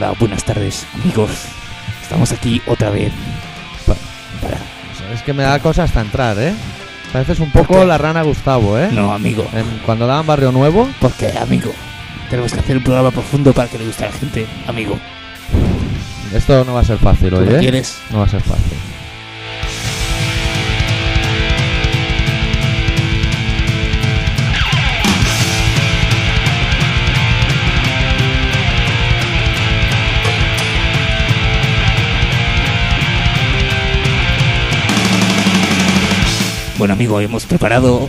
[0.00, 1.28] Hola, buenas tardes, amigos.
[2.00, 3.10] Estamos aquí otra vez.
[3.84, 3.96] Pa-
[4.40, 4.56] para...
[5.12, 6.54] Es que me da cosa hasta entrar, ¿eh?
[7.12, 8.90] Pareces un ¿Por poco la rana Gustavo, ¿eh?
[8.92, 9.44] No, amigo.
[9.52, 11.72] En- cuando daban Barrio Nuevo, ¿Por qué, amigo?
[12.30, 14.96] Tenemos que hacer un programa profundo para que le guste a la gente, amigo.
[16.32, 17.58] esto no va a ser fácil, ¿Tú hoy, lo ¿eh?
[17.58, 17.98] quieres?
[18.10, 18.78] No va a ser fácil.
[36.78, 38.08] Bueno, amigo, hemos preparado,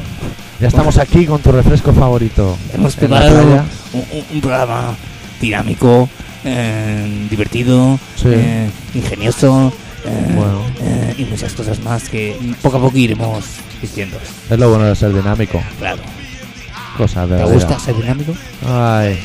[0.59, 2.55] Ya estamos aquí con tu refresco favorito.
[2.73, 3.63] hemos preparado
[4.31, 4.95] un, programa
[5.41, 6.07] dinámico,
[6.43, 8.27] eh, divertido, Sí.
[8.29, 9.73] eh, ingenioso
[10.05, 10.61] eh, Bueno.
[11.17, 13.43] y muchas cosas más que poco a poco iremos
[13.81, 14.17] diciendo.
[14.49, 15.61] Es lo bueno de ser dinámico.
[15.79, 16.01] Claro.
[16.97, 18.33] Cosas de ¿Te gusta ser dinámico?
[18.67, 19.17] Ay.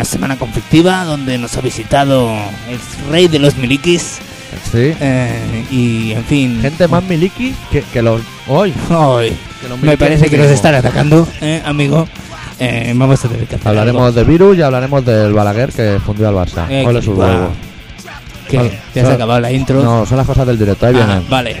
[0.00, 2.30] Una semana conflictiva donde nos ha visitado
[2.70, 4.16] el rey de los milikis
[4.72, 4.94] Sí.
[4.98, 6.58] eh, y, en fin...
[6.62, 8.22] Gente más miliki que, que los.
[8.48, 8.72] ¡Hoy!
[9.60, 12.08] Que los me parece que nos están atacando, eh, amigo.
[12.58, 16.34] Eh, vamos a tener que Hablaremos de virus y hablaremos del Balaguer que fundió al
[16.34, 16.64] Barça.
[16.70, 17.34] Eh, Ole sus huevos.
[17.34, 17.50] algo.
[18.48, 18.56] ¿Qué?
[18.56, 18.70] Vale.
[18.70, 19.14] ¿Ya se ha Vale.
[19.16, 19.82] acabado la intro?
[19.82, 20.86] No, son las cosas del directo.
[20.86, 21.26] Ahí Ah, vienen.
[21.28, 21.56] vale.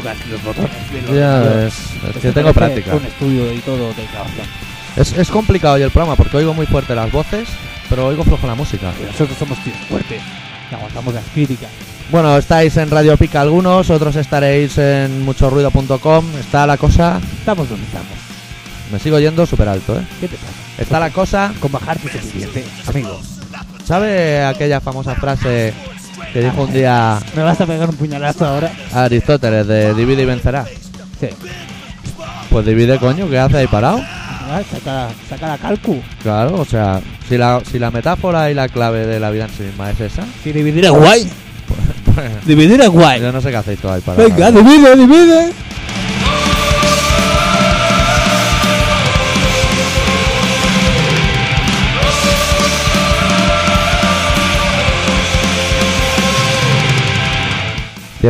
[0.00, 0.70] Tocas los botones.
[0.92, 1.74] de los- Ya los- es,
[2.16, 2.94] es que tengo práctica.
[2.94, 4.46] Un estudio y todo de grabación.
[4.96, 7.48] Es, es complicado hoy el programa porque oigo muy fuerte las voces,
[7.88, 8.92] pero oigo flojo la música.
[9.00, 10.20] Y Nosotros somos tíos fuertes.
[10.70, 11.68] y Aguantamos las críticas.
[12.10, 16.24] Bueno, estáis en Radio Pica algunos, otros estaréis en muchorruido.com.
[16.38, 17.20] Está la cosa.
[17.38, 18.08] Estamos donde estamos.
[18.92, 20.06] Me sigo yendo súper alto, ¿eh?
[20.20, 20.52] ¿Qué te pasa?
[20.78, 21.52] Está la cosa.
[21.60, 23.20] Con bajarte suficiente, amigo.
[23.84, 25.72] ¿Sabe aquella famosa frase
[26.36, 28.70] que dijo un día ¿Me vas a pegar un puñalazo ahora?
[28.92, 30.66] Aristóteles de divide y vencerá?
[31.18, 31.28] Sí.
[32.50, 34.00] Pues divide, coño, ¿qué hace ahí parado?
[34.04, 35.98] Ah, Saca, saca la calcu.
[36.22, 39.50] Claro, o sea, si la, si la metáfora y la clave de la vida en
[39.50, 41.26] sí misma es esa, Si dividir es guay.
[42.14, 43.20] pues Dividir es guay.
[43.22, 44.28] yo no sé qué hacéis todo ahí parado.
[44.28, 45.52] Venga, divide, divide.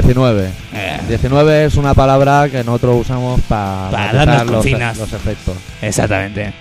[0.02, 0.50] Diecinueve.
[0.74, 4.96] Eh, 19 es una palabra que nosotros usamos pa- Para darnos los, cocinas.
[4.98, 5.54] los efectos.
[5.82, 6.52] exactamente.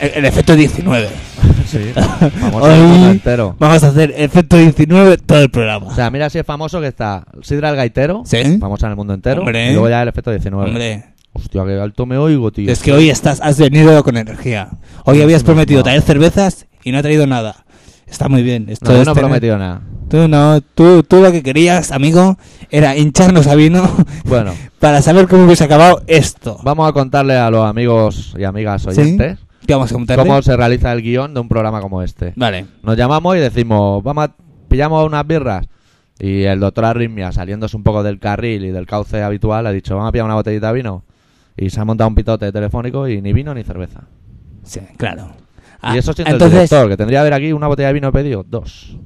[0.00, 1.08] El, el efecto 19.
[1.64, 1.78] Sí,
[2.20, 3.56] el mundo entero.
[3.58, 5.86] Vamos a hacer efecto 19 todo el programa.
[5.86, 8.58] O sea, mira si es famoso que está Sidra el Gaitero, Sí.
[8.58, 9.68] famosa en el mundo entero, Hombre.
[9.70, 10.68] y luego ya el efecto 19.
[10.68, 12.70] Hombre, Hostia, qué alto me oigo, tío.
[12.70, 14.68] es que hoy estás, has venido con energía.
[15.04, 15.84] Hoy No, habías prometido no.
[15.84, 17.64] traer cervezas y no ha traído nada.
[18.06, 18.66] Está muy bien.
[18.68, 19.80] Esto No, no he tener- prometido nada.
[20.12, 22.36] Tú no, tú, tú lo que querías, amigo,
[22.68, 23.88] era hincharnos a vino
[24.26, 26.58] Bueno, para saber cómo hubiese acabado esto.
[26.62, 30.26] vamos a contarle a los amigos y amigas oyentes ¿Qué vamos a contarle?
[30.26, 32.34] cómo se realiza el guion de un programa como este.
[32.36, 32.66] Vale.
[32.82, 34.34] Nos llamamos y decimos, vamos a,
[34.68, 35.66] pillamos unas birras.
[36.18, 39.94] Y el doctor Arritmia, saliéndose un poco del carril y del cauce habitual, ha dicho,
[39.94, 41.04] vamos a pillar una botellita de vino.
[41.56, 44.02] Y se ha montado un pitote telefónico y ni vino ni cerveza.
[44.62, 45.30] Sí, claro.
[45.80, 47.94] Ah, y eso siendo entonces, el director, que tendría que haber aquí una botella de
[47.94, 48.98] vino pedido, dos.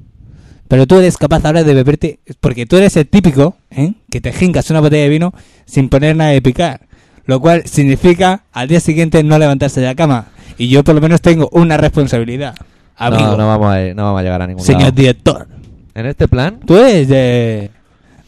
[0.67, 3.93] Pero tú eres capaz ahora de beberte, porque tú eres el típico ¿eh?
[4.09, 5.33] que te jincas una botella de vino
[5.65, 6.81] sin poner nada de picar.
[7.25, 10.27] Lo cual significa al día siguiente no levantarse de la cama.
[10.57, 12.55] Y yo por lo menos tengo una responsabilidad.
[12.95, 13.23] Amigo.
[13.31, 14.91] No, no vamos a, no vamos a llegar a ningún Señor lado.
[14.93, 15.47] director.
[15.93, 16.59] ¿En este plan?
[16.65, 17.71] Tú eres de...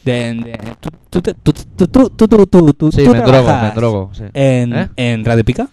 [0.06, 0.92] de, de tú,
[1.52, 4.12] tú, tú, sí, me drogo, me drogo.
[4.14, 4.24] Sí.
[4.34, 4.90] En, ¿Eh?
[4.96, 5.68] en Radio Pica?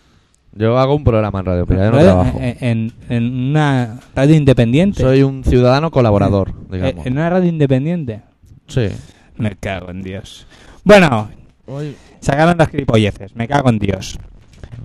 [0.56, 2.38] Yo hago un programa en Radio Pica, yo no Radio- trabajo.
[2.40, 5.02] En, en- en una radio independiente.
[5.02, 7.06] Soy un ciudadano colaborador, Eh, digamos.
[7.06, 8.22] en una radio independiente.
[8.66, 8.88] Sí.
[9.36, 10.46] Me cago en Dios.
[10.82, 11.28] Bueno,
[12.20, 13.36] sacaron las gilipolleces.
[13.36, 14.18] Me cago en Dios.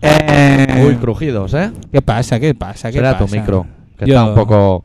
[0.01, 1.71] Eh, Uy, crujidos, ¿eh?
[1.91, 2.39] ¿Qué pasa?
[2.39, 2.89] ¿Qué pasa?
[2.89, 3.35] ¿Qué Será tu pasa?
[3.37, 3.65] micro,
[3.97, 4.83] que Yo- está un poco...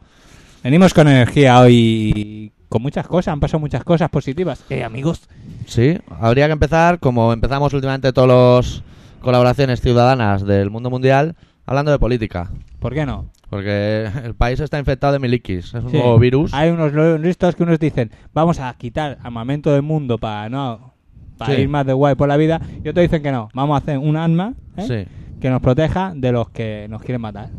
[0.63, 2.53] Venimos con energía hoy.
[2.69, 3.33] Con muchas cosas.
[3.33, 4.65] Han pasado muchas cosas positivas.
[4.69, 5.29] Eh, amigos.
[5.67, 8.83] Sí, habría que empezar, como empezamos últimamente todas las
[9.27, 11.35] colaboraciones ciudadanas del mundo mundial,
[11.67, 12.53] hablando de política.
[12.79, 13.27] ¿Por qué no?
[13.51, 15.97] Porque el país está infectado de milikis, es un Sí.
[15.97, 16.55] nuevo virus.
[16.55, 20.95] Hay unos listos que unos dicen, vamos a quitar armamento del mundo para no
[21.39, 21.63] para Sí.
[21.63, 22.61] ir más de guay por la vida.
[22.85, 24.87] Y otros dicen que no, vamos a hacer un arma ¿eh?
[25.07, 25.39] Sí.
[25.41, 27.51] que nos proteja de los que nos quieren matar.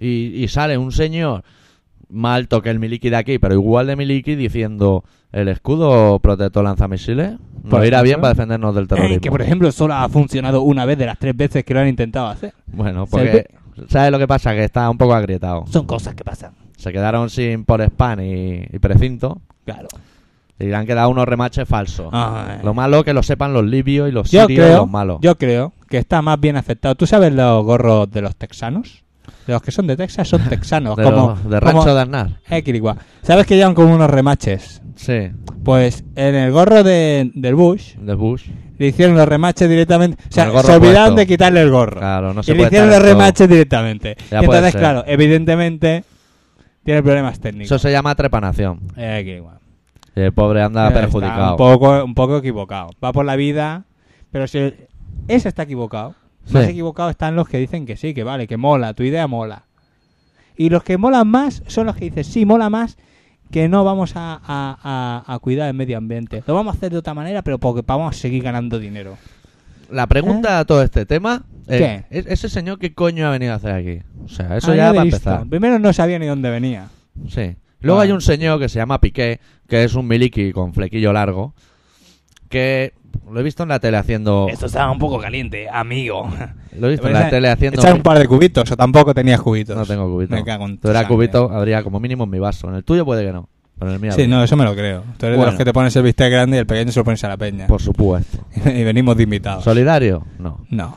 [0.00, 1.44] Y, y sale un señor
[2.08, 6.62] más alto que el miliki de aquí, pero igual de miliki, diciendo el escudo protector
[6.64, 7.32] lanzamisiles
[7.64, 9.16] nos irá bien para defendernos del terrorismo.
[9.16, 11.80] Eh, que, por ejemplo, solo ha funcionado una vez de las tres veces que lo
[11.80, 12.52] han intentado hacer.
[12.66, 13.46] Bueno, porque
[13.88, 14.52] ¿sabes lo que pasa?
[14.52, 15.64] Que está un poco agrietado.
[15.68, 16.52] Son cosas que pasan.
[16.76, 19.86] Se quedaron sin por spam y, y precinto Claro.
[20.58, 22.08] y le han quedado unos remaches falsos.
[22.12, 22.58] Ay.
[22.64, 25.18] Lo malo que lo sepan los libios y los Yo sirios y los malos.
[25.22, 26.96] yo creo que está más bien afectado.
[26.96, 29.04] ¿Tú sabes los gorros de los texanos?
[29.46, 30.96] De los que son de Texas son texanos.
[30.96, 32.30] de, como, los- de como- Rancho de Aznar.
[32.50, 32.82] Eh.
[33.22, 34.81] ¿Sabes que llevan como unos remaches?
[34.96, 35.30] Sí,
[35.64, 38.48] Pues en el gorro de, del Bush de Bush.
[38.78, 40.22] le hicieron los remaches directamente.
[40.28, 41.14] O sea, se olvidaron puesto.
[41.16, 41.98] de quitarle el gorro.
[41.98, 44.16] Claro, no y se le puede hicieron los remaches directamente.
[44.30, 46.04] Ya Y entonces, claro, evidentemente
[46.84, 47.66] tiene problemas técnicos.
[47.66, 48.80] Eso se llama trepanación.
[48.96, 49.42] Eh.
[50.14, 51.52] Y el pobre anda perjudicado.
[51.52, 52.90] un poco, un poco equivocado.
[53.02, 53.84] Va por la vida,
[54.30, 54.74] pero si
[55.28, 56.14] ese está equivocado,
[56.50, 59.64] más equivocado están los que dicen que sí, que vale, que mola, tu idea mola.
[60.56, 62.98] Y los que molan más son los que dicen, sí, mola más,
[63.52, 66.42] que no vamos a, a- a- a cuidar el medio ambiente.
[66.46, 69.16] Lo vamos a hacer de otra manera, pero porque vamos a seguir ganando dinero.
[69.90, 72.04] La pregunta a todo este tema es, ¿Qué?
[72.10, 74.00] ¿es- ¿ese señor qué coño ha venido a hacer aquí?
[74.24, 75.16] O sea, eso Ah, ya para visto.
[75.18, 75.46] empezar.
[75.48, 76.88] Primero no sabía ni dónde venía.
[77.28, 77.54] Sí.
[77.80, 78.04] Luego Ah.
[78.04, 79.38] hay un señor que se llama Piqué,
[79.68, 81.54] que es un miliki con flequillo largo,
[82.48, 82.94] que
[83.30, 84.46] lo he visto en la tele haciendo...
[84.50, 86.28] Esto estaba un poco caliente, amigo.
[86.78, 87.80] Lo he visto en la tele haciendo...
[87.80, 89.76] Echar un par de cubitos, o tampoco tenías cubitos.
[89.76, 90.34] No tengo cubito.
[90.34, 91.08] Me cago en eras sangre.
[91.08, 92.68] cubito, habría como mínimo en mi vaso.
[92.68, 93.48] En el tuyo puede que no,
[93.78, 95.04] pero en el mío Sí, no, eso me lo creo.
[95.18, 97.04] Tú eres de los que te pones el bistec grande y el pequeño se lo
[97.04, 97.66] pones a la peña.
[97.66, 98.46] Por supuesto.
[98.66, 99.64] y venimos de invitados.
[99.64, 100.26] ¿Solidario?
[100.38, 100.60] No.
[100.70, 100.96] No.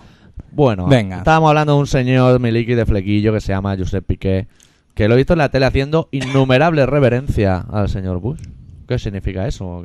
[0.52, 1.18] Bueno, Venga.
[1.18, 4.48] estábamos hablando de un señor miliki de flequillo que se llama Josep Piqué,
[4.94, 8.42] que lo he visto en la tele haciendo innumerable reverencia al señor Bush.
[8.88, 9.84] ¿Qué significa eso?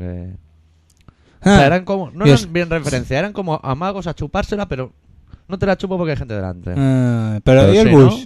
[1.42, 1.48] Que...
[1.48, 4.92] O sea, Ah, eran como, no eran bien referencia, eran como amagos a chupársela, pero
[5.48, 6.74] no te la chupo porque hay gente delante.
[6.76, 8.24] ah, pero, Pero ¿y el sí, Bush?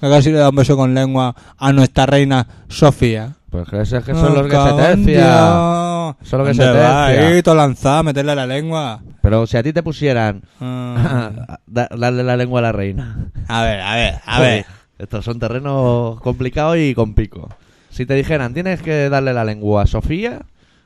[0.00, 3.34] Que casi le da un beso con lengua a nuestra reina Sofía.
[3.50, 6.24] Pues que esos que son los que Ah, se tercia.
[6.28, 7.28] Son los que ¿Dónde se tercia.
[7.28, 9.00] Ahí, todo lanzado, meterle la lengua.
[9.22, 11.58] Pero si a ti te pusieran Ah.
[11.66, 13.30] da- darle la lengua a la reina.
[13.48, 14.66] a ver, a ver, a ver.
[14.98, 17.48] Estos son terrenos complicados y con pico.
[17.90, 20.40] Si te dijeran, tienes que darle la lengua a Sofía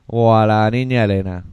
[0.06, 1.44] o a la niña Elena,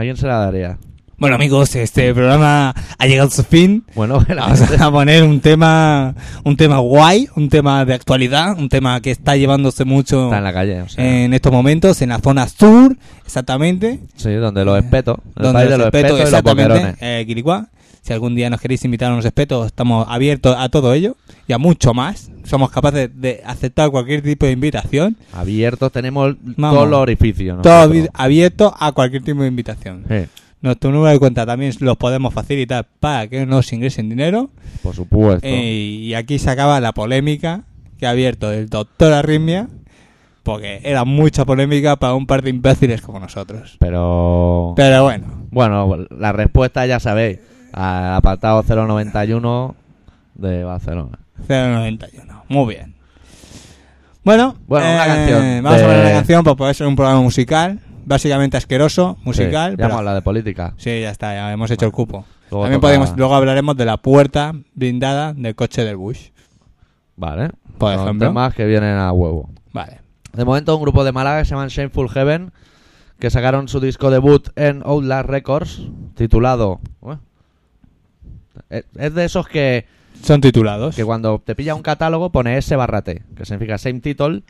[0.00, 0.78] ¿a quién se la daría?
[1.18, 3.84] Bueno, amigos, este programa ha llegado a su fin.
[3.94, 9.02] Bueno, Vamos a poner un tema, un tema guay, un tema de actualidad, un tema
[9.02, 10.80] que está llevándose mucho está en la calle.
[10.80, 14.00] O sea, en estos momentos en la zona sur, exactamente.
[14.16, 15.18] sí, donde los espetos.
[15.36, 17.24] El donde país de los espetos, espetos y los exactamente, eh.
[18.02, 21.16] Si algún día nos queréis invitar a unos espetos, estamos abiertos a todo ello
[21.46, 22.30] y a mucho más.
[22.44, 25.16] Somos capaces de aceptar cualquier tipo de invitación.
[25.32, 26.76] Abiertos tenemos Vamos.
[26.76, 27.60] todos los orificios.
[27.62, 28.02] Todo nosotros.
[28.04, 30.04] abi- abierto a cualquier tipo de invitación.
[30.08, 30.24] Sí,
[30.62, 34.50] Nuestro número de cuenta también los podemos facilitar para que nos ingresen dinero.
[34.82, 35.46] por supuesto.
[35.46, 37.62] Eh, y aquí se acaba la polémica
[37.98, 39.68] que ha abierto el doctor Arritmia,
[40.42, 43.76] porque era mucha polémica para un par de imbéciles como nosotros.
[43.78, 44.72] Pero...
[44.76, 47.38] Pero bueno, Bueno, la respuesta ya sabéis.
[47.72, 49.74] Al apartado 091
[50.34, 51.18] de Barcelona.
[51.48, 52.44] 091.
[52.48, 52.94] Muy bien.
[54.24, 56.96] Bueno, Bueno, una eh, canción Vamos de- a poner una canción, pues puede ser un
[56.96, 59.70] programa musical, básicamente asqueroso, musical.
[59.70, 60.74] Sí, ya pero- hemos hablado de política.
[60.76, 62.24] Sí, ya está, ya hemos hecho el cupo.
[62.50, 66.30] Luego También toca- podemos, luego hablaremos de la puerta blindada del coche del Bush.
[67.16, 67.50] Vale.
[67.78, 68.28] Por Son ejemplo.
[68.28, 69.50] temas que vienen a huevo.
[69.72, 70.00] Vale.
[70.32, 72.52] De momento, un grupo de Málaga que se llaman Shameful Heaven,
[73.18, 75.82] que sacaron su disco debut en Outlast Records,
[76.14, 76.80] titulado.
[77.00, 77.16] Ué.
[78.70, 79.84] Es es de esos que,
[80.22, 80.94] Son titulados.
[80.96, 84.42] que cuando te pilla un catálogo pone S barra T, que significa same title,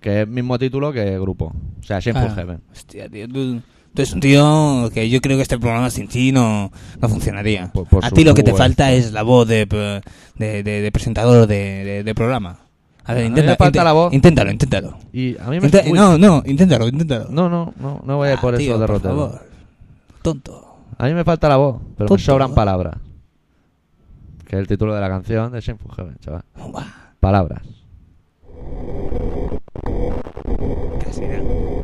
[0.00, 1.52] que es mismo título que grupo.
[1.80, 2.60] O sea, Shameful Ah, Heaven.
[2.72, 3.56] Hostia, tío, tú,
[3.94, 7.70] tú eres un tío que yo creo que este programa sin ti no, no funcionaría.
[7.72, 8.64] Por- por a ti lo que te supuesto.
[8.64, 9.66] falta es la voz de,
[10.36, 12.58] de, de- de presentador de, de- de programa.
[13.06, 14.12] A ver, A mí intenta, me falta inte- la voz.
[14.14, 14.98] Inténtalo, inténtalo.
[15.12, 15.66] Y a mí me.
[15.66, 17.26] Inte- uy, no, no, inténtalo, inténtalo.
[17.30, 19.14] no, no, no, no voy a ir Ah, por tío, eso por derrotero.
[19.14, 19.46] favor.
[20.22, 20.76] Tonto.
[20.96, 22.14] A mí me falta la voz, pero Tonto.
[22.14, 22.94] me sobran palabras.
[24.46, 26.44] Que es el título de la canción de Shameful Heaven, chaval.
[27.20, 27.62] Palabras.
[31.04, 31.83] casi nada.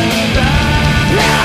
[1.11, 1.41] Qué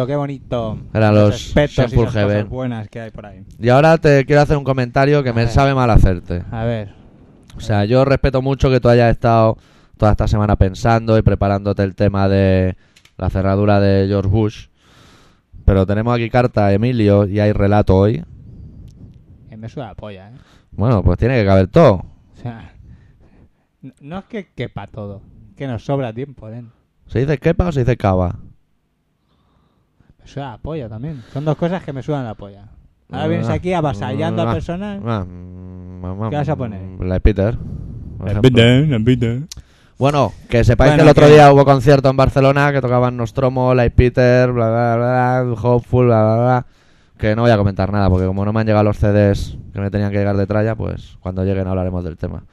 [0.00, 0.78] bonito, qué bonito.
[0.94, 2.36] Eran los aspectos y Simple esas Heaven.
[2.38, 3.44] cosas buenas que hay por ahí.
[3.58, 5.50] Y ahora te quiero hacer un comentario que A me ver.
[5.50, 6.42] sabe mal hacerte.
[6.50, 6.94] A ver.
[7.56, 9.56] O sea, yo respeto mucho que tú hayas estado
[9.96, 12.76] toda esta semana pensando y preparándote el tema de
[13.18, 14.66] la cerradura de George Bush.
[15.64, 18.24] Pero tenemos aquí carta a Emilio y hay relato hoy.
[19.56, 20.32] me suda la polla, ¿eh?
[20.72, 21.94] Bueno, pues tiene que caber todo.
[21.96, 22.72] O sea,
[24.00, 25.20] no es que quepa todo,
[25.56, 26.64] que nos sobra tiempo, ¿eh?
[27.06, 28.38] ¿Se dice quepa o se dice cava?
[30.32, 31.22] Suda la polla también.
[31.32, 32.64] Son dos cosas que me sudan la polla.
[33.10, 35.00] Ahora Ah, vienes aquí avasallando ah, a personas.
[35.04, 36.80] ah, mm, ¿Qué vas a poner?
[37.00, 37.58] La de Peter.
[38.18, 38.50] por ejemplo.
[38.52, 39.48] Bueno,
[39.98, 43.16] Bueno, que sepáis Bueno, que el otro que- día hubo concierto en Barcelona que tocaban
[43.16, 44.96] Nostromo, Light Peter, bla bla
[45.44, 46.66] bla, Hopeful, bla bla bla.
[47.18, 49.80] Que no voy a comentar nada porque como no me han llegado los CDs que
[49.80, 52.44] me tenían que llegar de tralla, pues cuando lleguen hablaremos del tema.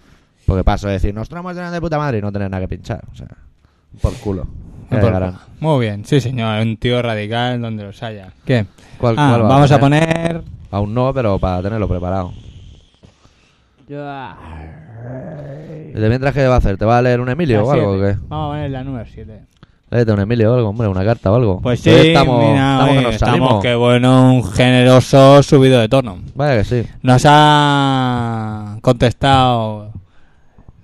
[0.45, 3.03] Porque paso de decir Nostromo es de puta madre y no tener nada que pinchar.
[3.11, 3.27] O sea,
[4.01, 4.45] por culo.
[5.59, 8.29] Muy bien, sí señor, un tío radical donde los haya.
[8.45, 8.65] ¿Qué?
[8.97, 10.07] ¿Cuál- Ah, cuál va vamos a poner?
[10.07, 10.41] poner...
[10.71, 12.33] Aún no, pero para tenerlo preparado.
[13.89, 13.93] ¿Y
[15.99, 16.77] de mientras qué va a hacer?
[16.77, 18.17] ¿Te va a leer un Emilio La o algo o qué?
[18.27, 19.39] Vamos a poner la número 7.
[19.89, 21.61] Léete un Emilio o algo, hombre, una carta o algo.
[21.61, 26.17] Pues sí, estamos, mira, estamos que nos estamos que bueno, un generoso subido de tono.
[26.35, 26.83] Vaya que sí.
[27.03, 29.93] Nos ha contestado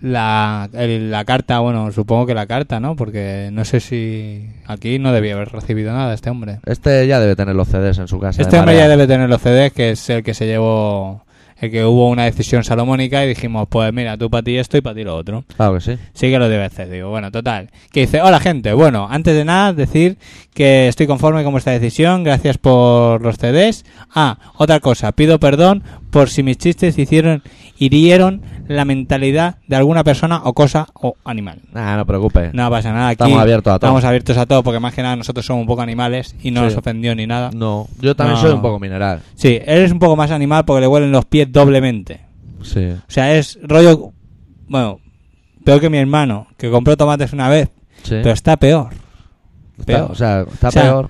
[0.04, 2.96] la, el- la carta, bueno, supongo que la carta, ¿no?
[2.98, 6.60] Porque no sé si aquí no debía haber recibido nada este hombre.
[6.66, 8.42] Este ya debe tener los CDs en su casa.
[8.42, 11.24] Este de hombre ya debe tener los CDs, que es el que se llevó,
[11.62, 14.82] el que hubo una decisión salomónica y dijimos, pues mira, tú para ti esto y
[14.82, 15.46] para ti lo otro.
[15.56, 15.98] Claro que sí.
[16.14, 17.70] Sí que lo debe hacer, digo, bueno, total.
[17.94, 20.18] Que dice, hola gente, bueno, antes de nada decir
[20.54, 23.86] que estoy conforme con vuestra decisión, gracias por los CDs.
[24.14, 27.42] Ah, otra cosa, pido perdón por si mis chistes hicieron,
[27.78, 31.60] hirieron la mentalidad de alguna persona o cosa o animal.
[31.74, 32.54] Nada, no preocupes.
[32.54, 33.88] No pasa nada, aquí Estamos abiertos a todo.
[33.90, 36.62] estamos abiertos a todo porque más que nada nosotros somos un poco animales y no
[36.62, 36.66] Sí.
[36.68, 37.50] nos ofendió ni nada.
[37.54, 38.42] No, yo también No.
[38.42, 39.22] soy un poco mineral.
[39.36, 42.22] Sí, eres un poco más animal porque le huelen los pies doblemente.
[42.62, 42.86] Sí.
[42.92, 44.12] O sea, es rollo,
[44.68, 45.00] bueno,
[45.66, 47.70] peor que mi hermano, que compró tomates una vez,
[48.04, 48.16] Sí.
[48.22, 48.90] pero está peor.
[49.86, 50.12] Peor.
[50.12, 51.10] o sea, está O sea, peor.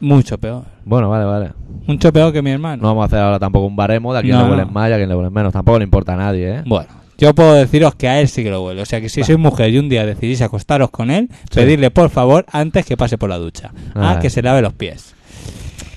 [0.00, 0.64] Mucho peor.
[0.84, 1.50] Bueno, vale, vale.
[1.86, 2.80] Mucho peor que mi hermano.
[2.82, 4.72] No vamos a hacer ahora tampoco un baremo de a quién No, le huelen no.
[4.72, 5.52] más y a quién le huelen menos.
[5.52, 6.62] Tampoco le importa a nadie, ¿eh?
[6.64, 6.88] Bueno,
[7.18, 8.80] yo puedo deciros que a él sí que lo huele.
[8.80, 11.56] O sea, que si sois mujer y un día decidís acostaros con él, Sí.
[11.56, 13.72] pedirle por favor antes que pase por la ducha.
[13.94, 14.18] Ah, Ah.
[14.20, 15.14] que se lave los pies.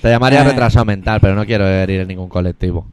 [0.01, 0.45] Te llamaría Eh.
[0.45, 2.87] retrasado mental, pero no quiero herir en ningún colectivo.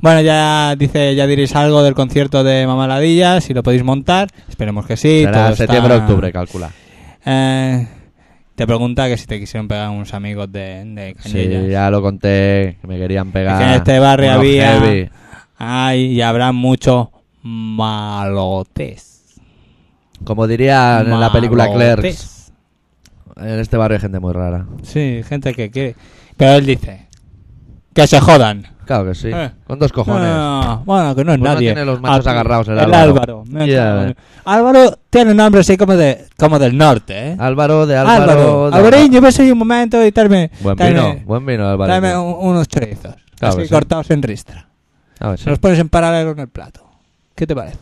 [0.00, 4.28] Bueno, ya dice, ya diréis algo del concierto de Mamaladilla, si lo podéis montar.
[4.48, 5.20] Esperemos que sí.
[5.24, 6.70] Será está- septiembre-octubre, calcula.
[7.26, 7.86] Eh,
[8.54, 12.78] te pregunta que si te quisieron pegar unos amigos de, de Sí, ya lo conté,
[12.80, 13.54] que me querían pegar.
[13.54, 15.10] Es que en este barrio había- heavy.
[15.58, 17.08] Ay, y habrá muchos
[17.42, 19.34] malotes.
[20.24, 22.52] Como diría en la película Clerks,
[23.36, 24.66] en este barrio hay gente muy rara.
[24.82, 25.94] Sí, gente que quiere.
[26.36, 27.05] Pero él dice
[27.96, 28.66] que se jodan.
[28.84, 29.30] Claro que sí.
[29.34, 29.50] Eh.
[29.66, 30.28] Con dos cojones.
[30.28, 31.68] No, bueno, que no es Pues no nadie.
[31.72, 33.02] tiene los machos Ah, agarrados, el el Álvaro.
[33.10, 33.44] Álvaro.
[33.48, 37.36] me Álvaro tiene un nombre así como de como del norte, ¿eh?
[37.38, 38.22] Álvaro de Álvaro.
[38.22, 38.70] Álvaro.
[38.70, 41.92] de Alvareño, ves ahí un momento y darme, Buen vino, buen vino, Álvaro.
[41.92, 43.16] darme un- unos chorizos.
[43.38, 43.72] Claro así sí.
[43.72, 44.68] cortados en ristra.
[45.18, 45.44] A ver, sí.
[45.44, 46.88] Se los pones en paralelo en el plato.
[47.34, 47.78] ¿Qué te parece?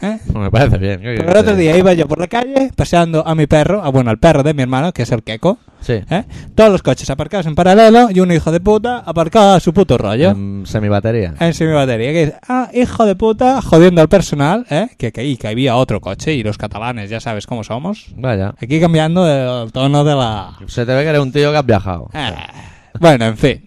[0.00, 0.18] ¿Eh?
[0.34, 1.00] Me parece bien.
[1.00, 3.80] ¿qué Porque quieres el otro día iba yo por la calle paseando a mi perro,
[3.82, 5.58] ah, bueno, al perro de mi hermano, que es el queco?
[5.80, 6.00] Sí.
[6.10, 6.24] ¿eh?
[6.54, 9.98] Todos los coches aparcados en paralelo y un hijo de puta aparcado a su puto
[9.98, 10.30] rollo.
[10.30, 11.34] En semibatería.
[11.40, 14.88] En semi-batería, que dice, ah, hijo de puta, jodiendo al personal, ¿eh?
[14.96, 18.06] Que, que, y que había otro coche y los catalanes, ya sabes cómo somos.
[18.16, 18.54] Vaya.
[18.60, 19.26] Aquí cambiando
[19.64, 20.58] el tono de la...
[20.66, 22.08] Se te ve que eres un tío que has viajado.
[22.12, 22.34] Eh,
[23.00, 23.64] bueno, en fin.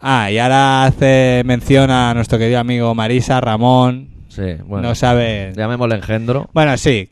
[0.00, 4.88] Ah, y ahora hace mención a nuestro querido amigo Marisa, Ramón, Sí, bueno.
[4.88, 5.52] no sabe...
[5.56, 6.48] Llamémosle engendro.
[6.52, 7.10] Bueno, sí,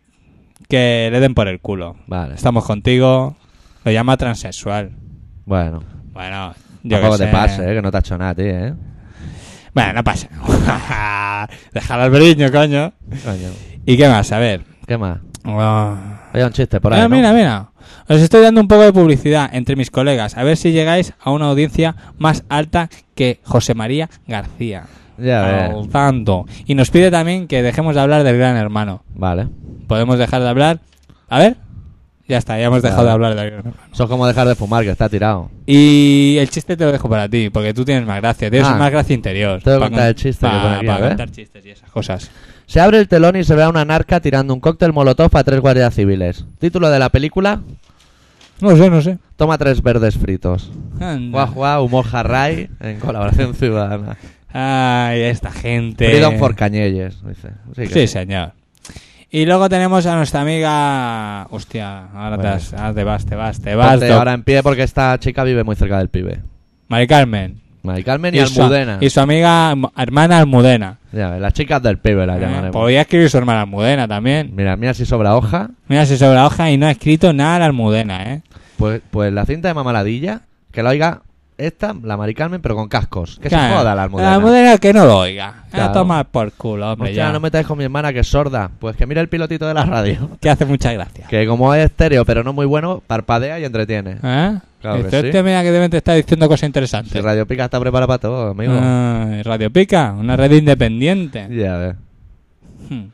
[0.69, 1.97] que le den por el culo.
[2.07, 2.35] Vale.
[2.35, 3.37] Estamos contigo,
[3.85, 4.93] lo llama transexual.
[5.47, 5.83] Bueno.
[6.13, 7.33] Bueno, yo Tampoco qué te sé.
[7.33, 8.75] pases, eh, que no te ha hecho nada ti, ¿eh?
[9.75, 10.29] Bueno, no pasa.
[11.73, 12.93] Déjalo al brillo, coño.
[13.25, 13.49] Coño.
[13.85, 14.31] ¿Y qué más?
[14.33, 14.63] A ver.
[14.87, 15.19] ¿Qué más?
[15.45, 16.21] Ah.
[16.33, 17.17] Hay un chiste por ahí, Ah, ¿no?
[17.17, 17.71] mira, mira.
[18.09, 20.37] Os estoy dando un poco de publicidad entre mis colegas.
[20.37, 24.85] A ver si llegáis a una audiencia más alta que José María García.
[25.19, 25.67] Ya.
[25.67, 26.47] Al tanto.
[26.67, 29.03] Y nos pide también que dejemos de hablar del gran hermano.
[29.15, 29.49] Vale.
[29.87, 30.81] ¿Podemos dejar de hablar?
[31.29, 31.57] A ver.
[32.27, 33.77] Ya está, ya hemos dejado de hablar del gran hermano.
[33.93, 35.51] Eso es como dejar de fumar, que está tirado.
[35.67, 38.51] Y el chiste te lo dejo para ti, porque tú tienes más gracia.
[38.51, 38.77] Tienes Ah.
[38.77, 39.61] más gracia interior.
[39.63, 41.09] Tengo que Pa' contar con- el chiste que pa- pone aquí, pa a ver.
[41.11, 42.31] contar chistes y esas cosas.
[42.67, 45.45] Se abre el telón y se ve a una narca tirando un cóctel molotov a
[45.45, 46.47] tres guardias civiles.
[46.59, 47.61] Título de la película:
[48.63, 49.19] No sé, no sé.
[49.37, 50.73] Toma tres verdes fritos.
[50.99, 51.31] Anda.
[51.45, 52.07] Guau, guau, humor
[52.81, 54.17] en colaboración ciudadana.
[54.57, 56.09] Ay, esta gente.
[56.09, 57.49] Freedom for Cañelles, dice.
[57.75, 58.07] Sí, Sí, sí.
[58.07, 58.53] señor.
[59.31, 61.49] Y luego tenemos a nuestra amiga.
[61.51, 63.91] Hostia, ahora te, has- ah, te vas, te vas, te vas.
[63.99, 66.41] Ponte ahora en pie porque esta chica vive muy cerca del pibe.
[66.87, 67.61] Mari Carmen.
[67.83, 68.99] Mari Carmen y, su, Almudena.
[69.01, 70.99] y su amiga hermana Almudena.
[71.13, 72.71] Ya las chicas del pibe las Eh, llamaremos.
[72.71, 74.53] podría escribir su hermana Almudena también.
[74.55, 75.71] Mira, mira si sobra hoja.
[75.89, 78.43] Mira si sobre la hoja y no ha escrito nada la Almudena, ¿eh?
[78.79, 81.23] Pues, pues la cinta de mamaladilla, que la oiga
[81.57, 83.39] esta, la Mari Carmen, pero con cascos.
[83.41, 84.29] Que Claro, se joda la Almudena.
[84.31, 85.65] La Almudena que no lo oiga.
[85.71, 85.91] Claro.
[85.91, 87.33] A tomar por culo, hombre, Hostia, ya.
[87.33, 88.71] no metáis con mi hermana que es sorda.
[88.79, 90.31] Pues que mira el pilotito de la radio.
[90.41, 91.27] Que hace mucha gracia.
[91.29, 94.19] Que como es estéreo, pero no muy bueno, parpadea y entretiene.
[94.23, 94.59] ¿Eh?
[94.81, 95.27] Claro que Dice, sí.
[95.29, 97.13] "Hostia, mira que deben te estar diciendo cosas interesantes.
[97.13, 98.75] Si Radio Pica está preparada para todo, amigo.
[98.79, 101.47] Ay, Radio Pica, una red independiente.
[101.51, 101.95] Ya ves.
[102.91, 103.05] Hmm.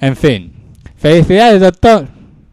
[0.00, 0.52] En fin.
[0.96, 2.06] Felicidades, doctor.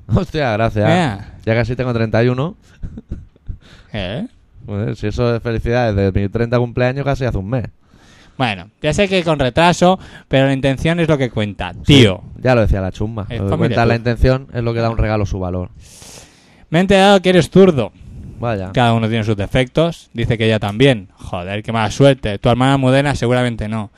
[0.07, 0.85] Hostia, gracias.
[0.87, 1.27] Mira.
[1.45, 2.55] Ya casi tengo 31.
[3.93, 4.25] ¿Eh?
[4.65, 7.65] Joder, si eso es felicidad desde mi 30 cumpleaños casi hace un mes.
[8.37, 11.73] Bueno, ya sé que con retraso, pero la intención es lo que cuenta.
[11.85, 13.27] Tío, Sí, ya lo decía la chumba.
[13.29, 13.87] Es Lo que familia, cuenta tú.
[13.89, 15.69] la intención es lo que da un regalo su valor.
[16.69, 17.91] me he enterado que eres zurdo.
[18.39, 18.71] Vaya.
[18.73, 20.09] Cada uno tiene sus defectos.
[20.13, 21.09] Dice que ella también.
[21.15, 22.39] Joder, qué mala suerte.
[22.39, 23.91] Tu hermana Mudena seguramente no.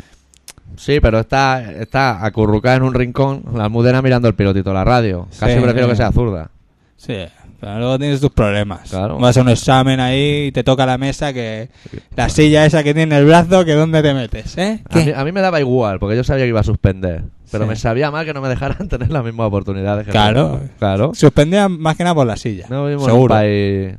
[0.75, 4.83] Sí, pero está, está acurrucada en un rincón, la almudena mirando el pilotito de la
[4.83, 5.27] radio.
[5.39, 5.59] Casi Sí.
[5.61, 6.49] prefiero que sea zurda.
[6.97, 7.15] Sí,
[7.63, 8.89] pero luego tienes tus problemas.
[8.89, 9.17] Claro.
[9.19, 11.69] Vas a un examen ahí y te toca la mesa que...
[12.15, 14.81] La silla esa que tiene en el brazo, que dónde te metes, ¿eh?
[14.89, 15.15] A mí, ¿Qué?
[15.15, 17.23] a mí me daba igual, porque yo sabía que iba a suspender.
[17.51, 17.69] Pero Sí.
[17.69, 20.59] me sabía mal que no me dejaran tener las mismas oportunidades que Claro.
[20.61, 20.69] yo.
[20.77, 21.11] Claro.
[21.13, 22.65] Suspendía más que nada por la silla.
[22.69, 23.33] No vivimos en un Seguro.
[23.35, 23.95] país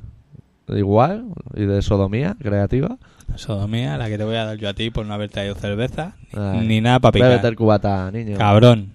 [0.68, 1.24] igual
[1.54, 2.98] y de sodomía creativa.
[3.36, 6.16] Sodomía, la que te voy a dar yo a ti por no haber traído cerveza.
[6.34, 6.66] Ay.
[6.66, 7.44] Ni nada para picar.
[7.46, 8.36] El cubata, niño.
[8.36, 8.92] Cabrón.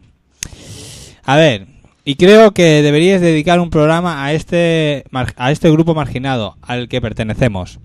[1.25, 1.65] A ver,
[2.09, 7.01] y creo que deberías dedicar un programa a este a este grupo marginado al que
[7.01, 7.79] pertenecemos.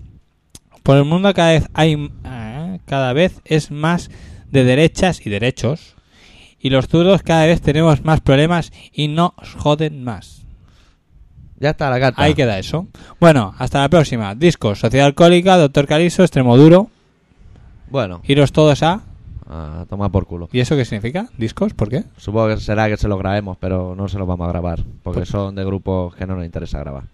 [0.82, 4.10] Por el mundo cada vez hay eh, cada vez es más
[4.50, 5.94] de derechas y derechos
[6.58, 10.46] y los zurdos cada vez tenemos más problemas y nos joden más.
[11.60, 12.22] Ya está la carta.
[12.22, 12.86] Ahí queda eso.
[13.20, 14.34] Bueno, hasta la próxima.
[14.34, 16.88] Discos, Sociedad Alcohólica, Doctor Caliso, Extremo Duro.
[17.90, 19.02] Bueno, Iros todos a...
[19.48, 20.48] a tomar por culo.
[20.52, 21.26] ¿Y eso qué significa?
[21.36, 21.74] ¿Discos?
[21.74, 22.04] ¿Por qué?
[22.16, 24.80] Supongo que será que se lo grabemos, pero no se lo vamos a grabar.
[25.02, 27.04] Porque Pues- son de grupos que no nos interesa grabar.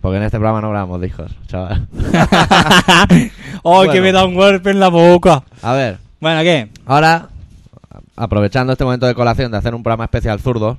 [0.00, 1.88] Porque en este programa no grabamos discos, chaval.
[3.62, 5.42] ¡Oh, que me da un golpe en la boca!
[5.62, 6.68] A ver, Bueno, ¿qué?
[6.84, 7.28] ahora,
[8.16, 10.78] aprovechando este momento de colación de hacer un programa especial zurdos,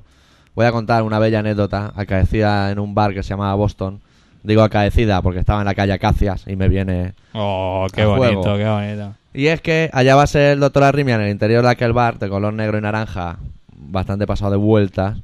[0.54, 4.00] voy a contar una bella anécdota acaecida en un bar que se llamaba Boston
[4.46, 7.14] Digo acaecida porque estaba en la calle Acacias y me viene...
[7.34, 8.56] Oh, qué bonito, juego.
[8.58, 9.14] qué bonito.
[9.36, 11.92] Y es que allá va a ser el doctor Arrimia en el interior de aquel
[11.92, 13.36] bar de color negro y naranja,
[13.76, 15.18] bastante pasado de vueltas.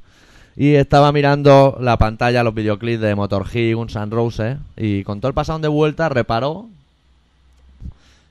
[0.55, 5.19] Y estaba mirando la pantalla, los videoclips de Motor G, Guns N' Roses, y con
[5.19, 6.67] todo el pasado de vueltas reparó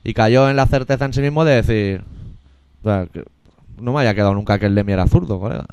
[0.05, 2.05] y cayó en la certeza en sí mismo de decir:
[2.81, 3.25] "Bueno, que
[3.77, 5.65] No me haya quedado nunca que el Lemmy era zurdo, colega.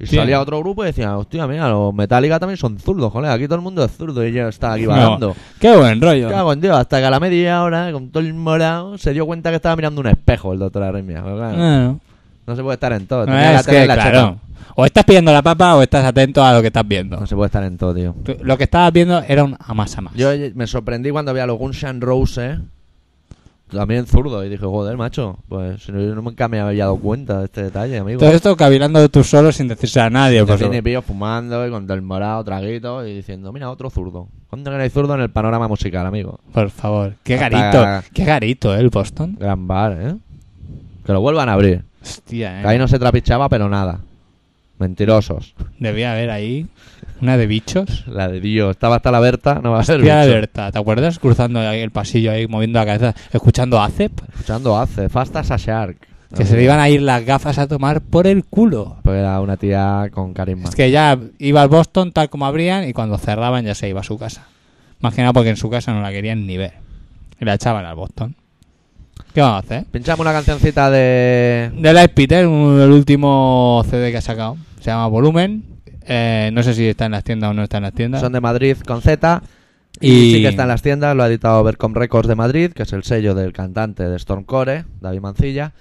[0.00, 0.14] Y Sí.
[0.16, 3.34] salía otro grupo y decía: Hostia, mira, los Metallica también son zurdos, colega.
[3.34, 4.90] Aquí todo el mundo es zurdo y yo estaba aquí No.
[4.90, 5.36] vagando.
[5.58, 6.28] Qué buen rollo.
[6.30, 9.26] Cago en Dios, hasta que a la media hora, con todo el morado, se dio
[9.26, 11.22] cuenta que estaba mirando un espejo el doctor Arrimia.
[11.22, 12.00] Claro, Bueno,
[12.46, 13.26] No se puede estar en todo.
[13.26, 14.38] no, tenía la es tele que, en la claro, chapa.
[14.76, 17.18] o estás pidiendo la papa o estás atento a lo que estás viendo.
[17.18, 18.14] No se puede estar en todo, tío.
[18.24, 20.14] Tú- Lo que estabas viendo era un a más a más.
[20.14, 22.58] Yo eh, me sorprendí cuando vi a los Guns N' Roses,
[23.70, 27.38] también zurdo, y dije, joder, macho, pues si no, yo nunca me había dado cuenta
[27.38, 28.18] de este detalle, amigo.
[28.20, 30.44] Todo esto cavilando tú solo sin decirse a nadie.
[30.44, 34.28] Por y pillo fumando y con el morado, traguito y diciendo, mira, otro zurdo.
[34.50, 36.40] ¿Cuándo hay zurdo en el panorama musical, amigo?
[36.52, 37.14] Por favor.
[37.22, 38.08] Qué Hasta- garito.
[38.14, 38.80] Qué garito, ¿eh?
[38.80, 39.36] El Boston.
[39.38, 40.14] Gran bar, ¿eh?
[41.04, 41.84] Que lo vuelvan a abrir.
[42.02, 42.78] Hostia, Que ahí ¿eh?
[42.78, 44.00] no se trapichaba, pero nada.
[44.78, 45.54] Mentirosos.
[45.78, 46.66] Debía haber ahí
[47.20, 48.04] una de bichos.
[48.06, 50.14] La de Dios, estaba hasta la Berta, no va a ser bicho.
[50.14, 51.18] Berta, ¿te acuerdas?
[51.18, 55.96] Cruzando ahí el pasillo ahí, moviendo la cabeza, escuchando Acep, Escuchando hace, Fastas a Shark.
[56.36, 58.98] que se le iban a ir las gafas a tomar por el culo.
[59.02, 60.68] Porque era una tía con carisma.
[60.68, 64.00] Es que ya iba al Boston tal como abrían y cuando cerraban ya se iba
[64.00, 64.46] a su casa.
[65.00, 66.74] Más que nada porque en su casa no la querían ni ver.
[67.40, 68.34] Y la echaban al Boston.
[69.34, 69.84] ¿Qué vamos a hacer?
[69.90, 71.70] Pinchamos una cancioncita de...
[71.76, 74.56] De Light Peter, un- el último CD que ha sacado.
[74.80, 75.64] Se llama Volumen.
[76.06, 78.20] Eh, no sé si está en las tiendas o no está en las tiendas.
[78.20, 79.42] Son de Madrid con Z.
[80.00, 82.84] Y, sí que está en las tiendas, lo ha editado Vercom Records de Madrid, que
[82.84, 85.72] es el sello del cantante de Stormcore, David Mancilla.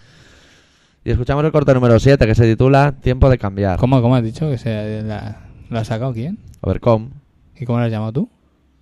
[1.05, 3.77] Y escuchamos el corte número 7, que se titula Tiempo de cambiar.
[3.77, 5.37] ¿Cómo, cómo has dicho que se la,
[5.69, 6.39] la ha sacado quién?
[6.61, 7.11] Overcom.
[7.55, 8.29] ¿Y cómo lo has llamado tú?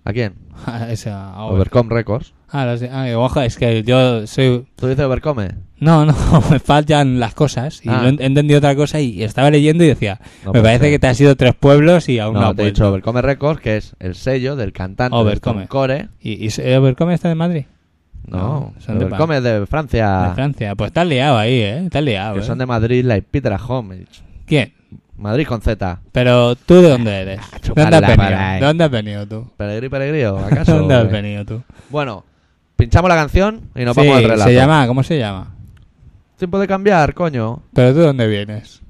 [0.04, 0.34] ¿A quién?
[0.66, 2.32] Ah, ese, Over- Overcom Records.
[2.48, 2.88] Ah, lo sé.
[2.90, 4.66] Ah, ojo, es que yo soy...
[4.74, 5.50] ¿Tú dices Overcome?
[5.78, 6.14] No, no,
[6.50, 7.84] me faltan las cosas.
[7.84, 8.00] Y Ah.
[8.02, 10.90] lo he entendido otra cosa y estaba leyendo y decía, No me puede parece ser.
[10.92, 13.60] que te has ido tres pueblos y aún no, No, te he dicho Overcome Records,
[13.60, 15.60] que es el sello del cantante Overcome.
[15.60, 16.08] de Stormcore.
[16.20, 17.64] ¿Y, y Overcome está de Madrid?
[18.26, 20.28] No, No, son de Overcome es de Francia.
[20.28, 20.74] De Francia.
[20.74, 21.84] Pues estás liado ahí, ¿eh?
[21.84, 22.44] Estás liado, Que ¿eh?
[22.44, 24.04] son de Madrid, la Peter Home.
[24.46, 24.72] ¿Quién?
[25.18, 26.00] Madrid con Z.
[26.12, 27.40] Pero tú de dónde eres?
[27.52, 28.52] ¿De chuparla dónde has venido?
[28.60, 29.50] ¿De dónde has venido tú?
[29.56, 30.72] Peregrí, peregrío, ¿acaso?
[30.72, 31.62] ¿De dónde has Eh, venido tú?
[31.90, 32.24] Bueno,
[32.76, 34.44] pinchamos la canción y nos Sí, vamos al relato.
[34.44, 35.52] se llama, ¿cómo se llama?
[36.36, 37.62] Tiempo de cambiar, coño.
[37.72, 38.82] Pero de dónde vienes?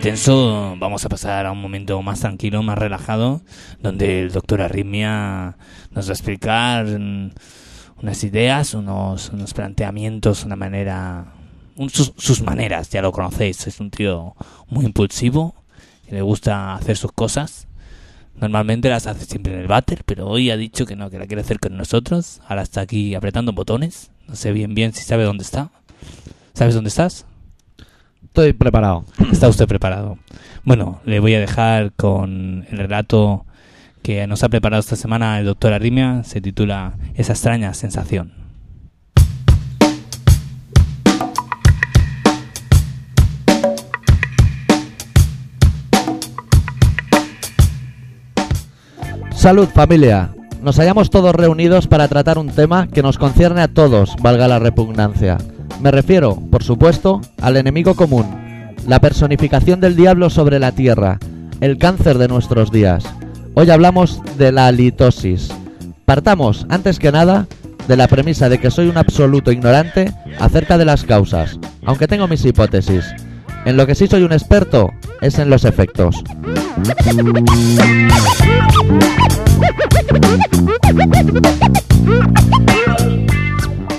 [0.00, 3.42] Intenso, vamos a pasar a un momento más tranquilo, más relajado,
[3.82, 5.58] donde el doctor Arritmia
[5.90, 7.30] nos va a explicar mm,
[8.00, 11.34] unas ideas, unos, unos planteamientos, una manera,
[11.76, 14.34] un- sus, maneras, ya lo conocéis, es un tío
[14.68, 15.54] muy impulsivo,
[16.08, 17.66] que le gusta hacer sus cosas.
[18.36, 21.26] Normalmente las hace siempre en el váter, pero hoy ha dicho que no, que la
[21.26, 22.40] quiere hacer con nosotros.
[22.48, 24.10] Ahora está aquí apretando botones.
[24.28, 25.68] No sé bien bien si sabe dónde está.
[26.54, 27.26] ¿Sabes dónde estás?
[28.30, 29.04] Estoy preparado.
[29.32, 30.16] Está usted preparado.
[30.62, 33.44] Bueno, le voy a dejar con el relato
[34.04, 36.22] que nos ha preparado esta semana el doctor Arrimia.
[36.22, 38.32] Se titula Esa extraña sensación.
[49.32, 50.30] Salud familia.
[50.62, 54.60] Nos hallamos todos reunidos para tratar un tema que nos concierne a todos, valga la
[54.60, 55.38] repugnancia.
[55.80, 61.18] Me refiero, por supuesto, al enemigo común, la personificación del diablo sobre la tierra,
[61.60, 63.02] el cáncer de nuestros días.
[63.54, 65.48] Hoy hablamos de la halitosis.
[66.04, 67.46] Partamos, antes que nada,
[67.88, 72.28] de la premisa de que soy un absoluto ignorante acerca de las causas, aunque tengo
[72.28, 73.06] mis hipótesis.
[73.64, 74.90] En lo que sí soy un experto
[75.22, 76.22] es en los efectos.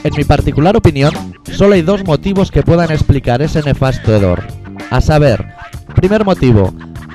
[0.03, 1.13] En mi particular opinión,
[1.51, 4.43] solo hay dos motivos que puedan explicar ese nefasto hedor.
[4.89, 5.45] A saber,
[5.95, 6.73] primer motivo,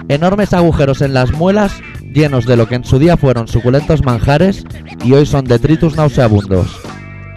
[0.08, 1.72] enormes agujeros en las muelas
[2.14, 4.64] llenos de lo que en su día fueron suculentos manjares
[5.04, 6.80] y hoy son detritus nauseabundos.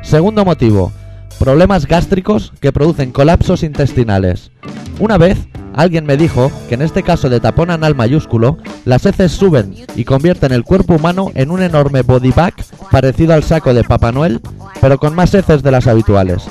[0.04, 0.92] Segundo motivo,
[1.40, 4.52] problemas gástricos que producen colapsos intestinales.
[5.00, 5.38] Una vez,
[5.80, 10.04] alguien me dijo que en este caso de tapón anal mayúsculo, las heces suben y
[10.04, 12.54] convierten el cuerpo humano en un enorme body bag
[12.92, 14.42] parecido al saco de Papá Noel,
[14.82, 16.44] pero con más heces de las habituales,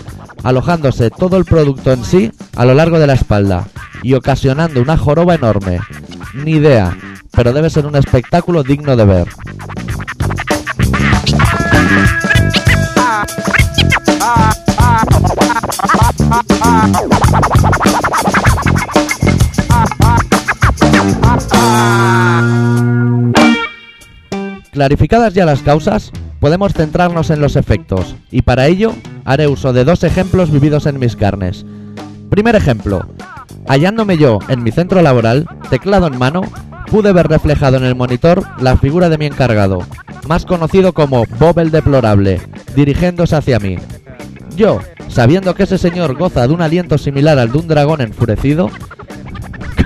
[0.45, 3.69] alojándose todo el producto en sí a lo largo de la espalda
[4.03, 5.79] y ocasionando una joroba enorme.
[6.33, 6.97] Ni idea,
[7.31, 9.29] pero debe ser un espectáculo digno de ver.
[24.79, 29.83] Clarificadas ya las causas, podemos centrarnos en los efectos, y para ello haré uso de
[29.83, 31.67] dos ejemplos vividos en mis carnes.
[32.31, 33.05] Primer ejemplo,
[33.67, 36.43] hallándome yo en mi centro laboral, teclado en mano,
[36.93, 39.81] pude ver reflejado en el monitor la figura de mi encargado,
[40.29, 42.41] más conocido como Bob el Deplorable,
[42.77, 43.79] dirigiéndose hacia mí.
[44.55, 48.71] Yo, sabiendo que ese señor goza de un aliento similar al de un dragón enfurecido,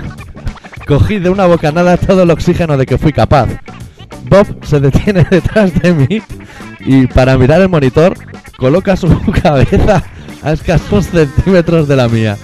[0.87, 3.47] cogí de una bocanada todo el oxígeno de que fui capaz.
[4.29, 6.21] Bob se detiene detrás de mí
[6.79, 8.13] y para mirar el monitor
[8.57, 9.09] coloca su
[9.43, 10.03] cabeza
[10.41, 12.37] a escasos centímetros de la mía.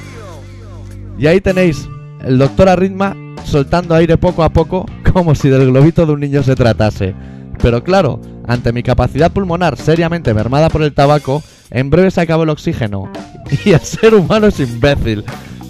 [1.17, 1.87] Y ahí tenéis
[2.23, 6.43] el doctor Arritma soltando aire poco a poco como si del globito de un niño
[6.43, 7.15] se tratase.
[7.61, 12.43] Pero claro, ante mi capacidad pulmonar seriamente mermada por el tabaco, en breve se acabó
[12.43, 13.11] el oxígeno.
[13.65, 15.23] Y el ser humano es imbécil.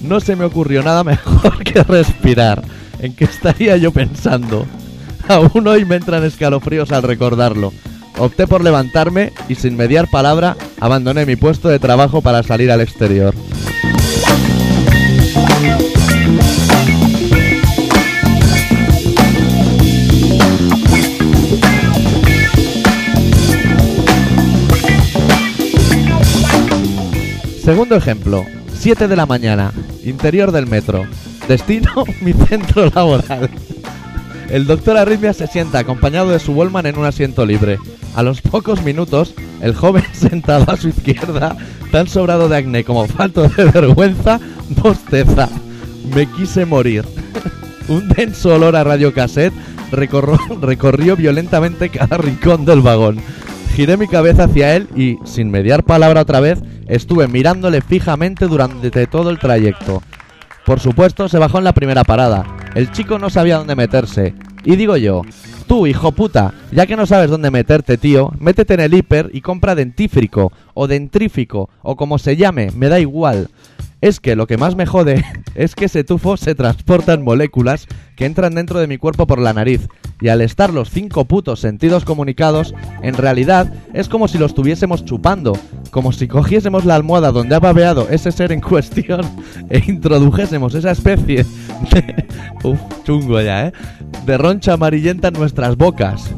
[0.03, 2.61] No se me ocurrió nada mejor que respirar.
[2.99, 4.65] ¿En qué estaría yo pensando?
[5.29, 7.71] Aún hoy me entran escalofríos al recordarlo.
[8.17, 12.81] Opté por levantarme y sin mediar palabra abandoné mi puesto de trabajo para salir al
[12.81, 13.35] exterior.
[27.63, 29.71] Segundo ejemplo, 7 de la mañana,
[30.03, 31.05] interior del metro.
[31.47, 33.47] Destino, mi centro laboral.
[34.49, 37.77] El doctor Arritmia se sienta acompañado de su Wallman en un asiento libre.
[38.15, 41.55] A los pocos minutos, el joven sentado a su izquierda,
[41.91, 45.49] tan sobrado de acné como falto de vergüenza, bosteza.
[46.15, 47.05] Me quise morir.
[47.87, 49.53] un denso olor a radiocassette
[49.91, 53.19] recorrió, recorrió violentamente cada rincón del vagón.
[53.75, 59.05] Giré mi cabeza hacia él y, sin mediar palabra otra vez, estuve mirándole fijamente durante
[59.05, 60.01] todo el trayecto.
[60.65, 62.58] Por supuesto, se bajó en la primera parada.
[62.79, 64.33] El chico no sabía dónde meterse.
[64.63, 65.23] Y digo yo,
[65.67, 69.41] tú, hijo puta, ya que no sabes dónde meterte, tío, métete en el hiper y
[69.41, 73.49] compra dentífrico, o dentrífico, o como se llame, me da igual.
[74.01, 77.87] Es que lo que más me jode es que ese tufo se transporta en moléculas
[78.15, 79.87] que entran dentro de mi cuerpo por la nariz.
[80.21, 85.05] Y al estar los cinco putos sentidos comunicados, en realidad es como si lo estuviésemos
[85.05, 85.53] chupando,
[85.91, 89.21] como si cogiésemos la almohada donde ha babeado ese ser en cuestión
[89.69, 92.25] e introdujésemos esa especie de...
[92.63, 93.73] Uf, chungo ya, ¿eh?
[94.25, 96.29] De roncha amarillenta en nuestras bocas.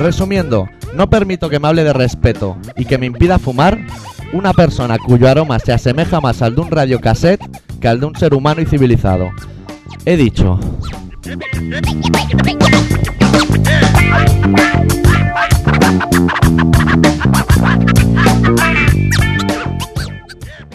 [0.00, 3.78] Resumiendo, no permito que me hable de respeto y que me impida fumar
[4.32, 7.40] una persona cuyo aroma se asemeja más al de un radiocassette
[7.80, 9.30] que al de un ser humano y civilizado.
[10.04, 10.58] He dicho.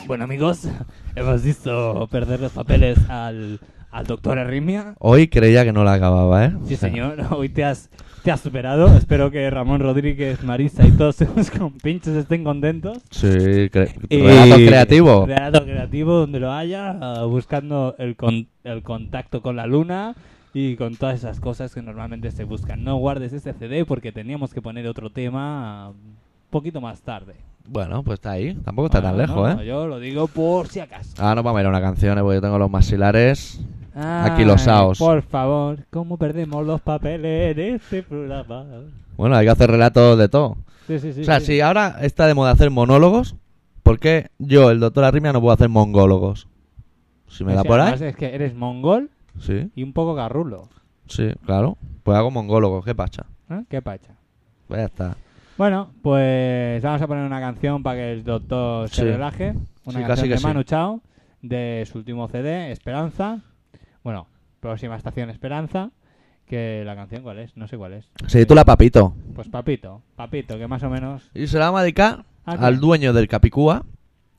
[0.07, 0.67] Bueno, amigos,
[1.15, 3.59] hemos visto perder los papeles al,
[3.91, 4.95] al doctor Arritmia.
[4.99, 6.53] Hoy creía que no la acababa, ¿eh?
[6.65, 7.89] Sí, señor, hoy te has,
[8.23, 8.87] te has superado.
[8.97, 12.99] Espero que Ramón Rodríguez, Marisa y todos sus compinches estén contentos.
[13.09, 15.25] Sí, cre- Y- relato creativo.
[15.25, 20.15] Relato creativo, donde lo haya, ah, buscando el, con- el contacto con la luna
[20.53, 22.83] y con todas esas cosas que normalmente se buscan.
[22.83, 26.15] No guardes este CD porque teníamos que poner otro tema ah, un
[26.49, 27.35] poquito más tarde.
[27.67, 28.55] Bueno, pues está ahí.
[28.65, 29.65] Tampoco está tan Bueno, lejos, no, ¿eh?
[29.67, 31.13] Yo lo digo por si acaso.
[31.19, 32.21] Ah, no vamos a ir a una canción, ¿eh?
[32.21, 33.61] porque yo tengo los maxilares.
[33.93, 34.99] Aquí Ay, los saos.
[34.99, 38.65] Por favor, ¿cómo perdemos los papeles en este programa?
[39.17, 40.57] Bueno, hay que hacer relatos de todo.
[40.87, 41.21] Sí, sí, sí.
[41.21, 43.35] o sea, si ahora está de moda hacer monólogos,
[43.83, 46.47] ¿por qué yo, el doctor Arrimia, no puedo hacer mongólogos?
[47.27, 47.93] Si me O da sea, por ahí.
[48.01, 50.69] Es que eres mongol Sí, y un poco garrulo.
[51.07, 51.77] sí, claro.
[52.03, 53.25] Pues hago mongólogos, ¿qué pacha?
[53.49, 53.63] ¿eh?
[53.69, 54.15] ¿Qué pacha?
[54.67, 55.15] Pues ya está.
[55.57, 59.53] Bueno, pues vamos a poner una canción para que el doctor se relaje.
[59.85, 60.41] Una canción que de.
[60.41, 61.01] Manu Chao,
[61.41, 63.41] de su último CD, Esperanza.
[64.03, 64.27] Bueno,
[64.59, 65.89] próxima estación Esperanza.
[66.47, 67.55] Que la canción, ¿cuál es?
[67.55, 68.09] No sé cuál es.
[68.27, 69.13] Se titula Papito.
[69.35, 71.29] Pues Papito, Papito, que más o menos...
[71.33, 73.83] Y se la vamos a dedicar al dueño del Capicúa,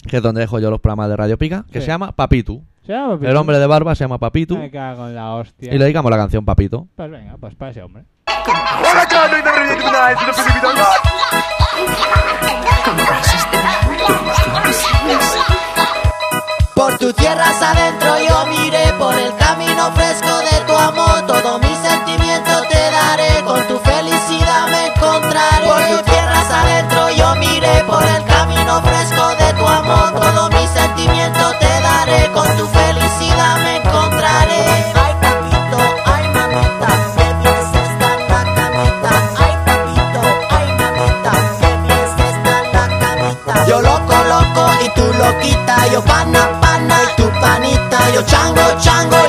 [0.08, 1.86] que es donde dejo yo los programas de Radio Pica, que Sí.
[1.86, 2.62] se llama Papitu.
[2.84, 3.30] ¿Se llama Papito?
[3.30, 4.58] El hombre de barba se llama Papitu.
[4.58, 5.72] Me cago en la hostia.
[5.72, 6.86] Y le dedicamos la canción Papito.
[6.96, 8.04] Pues venga, pues para ese hombre.
[16.74, 21.26] Por tus tierras adentro yo miré por el camino fresco de tu amor.
[21.26, 25.66] Todo mi sentimiento te daré, con tu felicidad me encontraré.
[25.66, 30.12] Por tus tierras adentro yo miré por el camino fresco de tu amor.
[30.14, 34.64] Todo mi sentimiento te daré, con tu felicidad me encontraré.
[35.04, 39.10] Ay papito, ay mamita, que bien está en la camita.
[39.44, 40.22] Ay papito,
[40.56, 43.66] ay mamita, que bien está en la camita.
[43.66, 46.48] Yo loco, loco y tú loquita, yo pana,
[48.78, 49.21] 穿过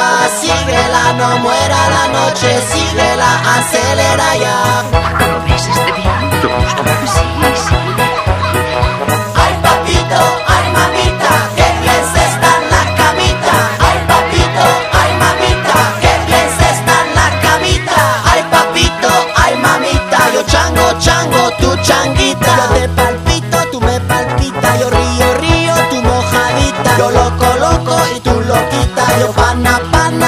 [0.00, 0.28] va.
[0.40, 4.58] Síguela, no muera la noche, síguela, acelera ya.
[5.30, 6.79] ¿Lo ves este día?
[28.70, 30.19] Y tú loquita, yo pana, pana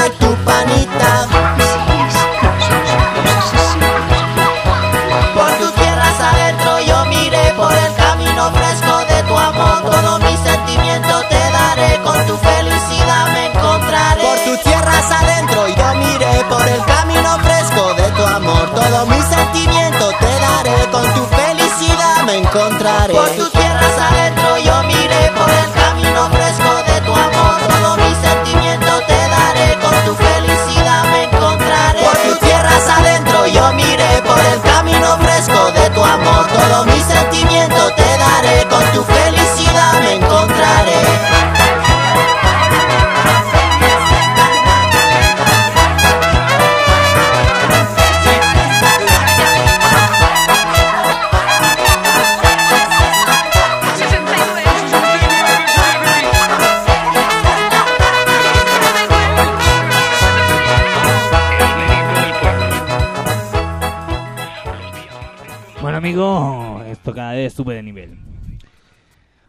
[67.42, 68.18] vez sube de nivel.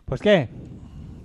[0.06, 0.42] Pues qué,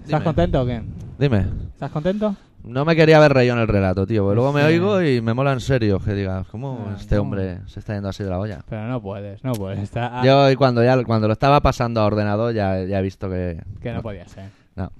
[0.03, 0.25] ¿estás Dime.
[0.25, 0.83] contento o qué?
[1.19, 1.47] Dime.
[1.75, 2.37] ¿Estás contento?
[2.65, 4.25] No me quería ver reído en el relato, tío.
[4.25, 4.67] Porque luego me Sí.
[4.67, 7.23] oigo y me mola en serio que digas, ¿cómo Ah, este no.
[7.23, 8.61] hombre se está yendo así de la olla?
[8.69, 9.79] Pero no puedes, no puedes.
[9.79, 13.03] Está, ah, Yo y cuando ya cuando lo estaba pasando a ordenador ya, ya he
[13.03, 14.51] visto que que no podía ser.
[14.77, 14.93] No.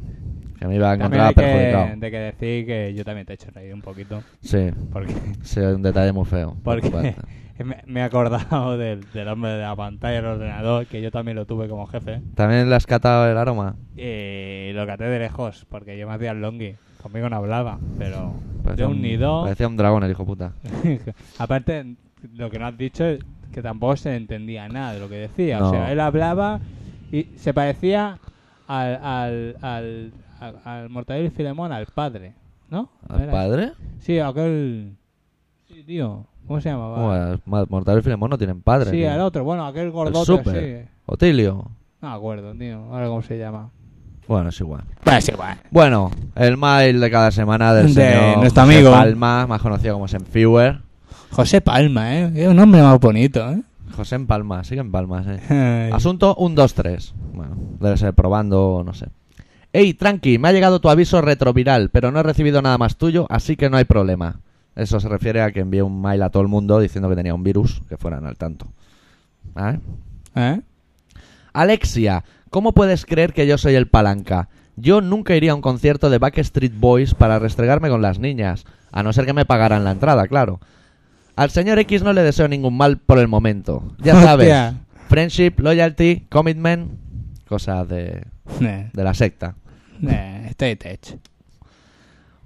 [0.59, 2.01] Que me iba a También encontrar hay que, perjudicado.
[2.01, 4.23] de que decir que yo también te he hecho reír un poquito.
[4.43, 6.57] Sí, Porque, sí, un detalle muy feo.
[6.65, 7.17] por tu porque parte.
[7.65, 11.37] Me, me he acordado del, del hombre de la pantalla del ordenador, que yo también
[11.37, 12.21] lo tuve como jefe.
[12.35, 13.77] ¿También le has catado el aroma?
[13.97, 16.75] Y lo caté de lejos, porque yo me hacía el longi.
[17.03, 18.35] Conmigo no hablaba, pero
[18.75, 19.45] de un nido.
[19.45, 20.53] Parecía un dragón el hijo puta.
[21.39, 21.95] Aparte,
[22.35, 23.21] lo que no has dicho es
[23.53, 25.61] que tampoco se entendía nada de lo que decía.
[25.61, 25.69] No.
[25.69, 26.61] O sea, él hablaba
[27.13, 28.19] y se parecía
[28.67, 32.35] al, al, al, al, al Mortadelo y Filemón, al padre,
[32.69, 32.91] ¿no?
[33.09, 33.73] ¿Al padre?
[34.01, 34.97] Sí, aquel...
[35.69, 36.27] Sí, tío.
[36.49, 36.95] ¿Cómo se llamaba?
[36.97, 37.15] ¿Cómo
[37.63, 37.71] es?
[37.71, 38.91] Mortadelo y Filemón no tienen padre.
[38.91, 39.13] sí, tío.
[39.13, 39.45] al otro.
[39.45, 40.57] Bueno, aquel El gordote súper.
[40.83, 40.89] así.
[41.07, 41.71] Otilio.
[42.01, 42.79] No me acuerdo, tío.
[42.91, 43.71] Ahora cómo se llama.
[44.27, 44.83] Bueno, es igual.
[45.05, 45.59] Pues igual.
[45.71, 48.91] Bueno, el mail de cada semana del De señor nuestro José amigo.
[48.93, 50.81] Palma, más conocido como Senfewer.
[51.31, 52.33] José Palma, ¿eh?
[52.35, 53.63] Es un nombre más bonito, ¿eh?
[53.97, 55.31] José en Palma, sigue en Palma, sí.
[55.55, 55.91] Ay.
[55.93, 57.15] Asunto 1, 2, 3.
[57.35, 59.09] Bueno, debe ser probando, no sé.
[59.73, 63.27] Ey, tranqui, me ha llegado tu aviso retroviral, pero no he recibido nada más tuyo,
[63.29, 64.41] así que no hay problema.
[64.79, 67.35] Eso se refiere a que envié un mail a todo el mundo diciendo que tenía
[67.35, 68.67] un virus, que fueran al tanto.
[69.55, 69.81] ¿Vale?
[70.37, 70.61] ¿Eh?
[71.53, 74.49] Alexia, ¿cómo puedes creer que yo soy el palanca?
[74.77, 79.03] Yo nunca iría a un concierto de Backstreet Boys para restregarme con las niñas, a
[79.03, 80.61] no ser que me pagaran la entrada, claro.
[81.35, 83.95] Al señor X no le deseo ningún mal por el momento.
[83.99, 84.75] Ya sabes, Hostia.
[85.09, 86.93] friendship, loyalty, commitment,
[87.49, 88.25] cosas de,
[88.61, 89.57] Eh, de la secta.
[90.09, 90.79] eh, Stay.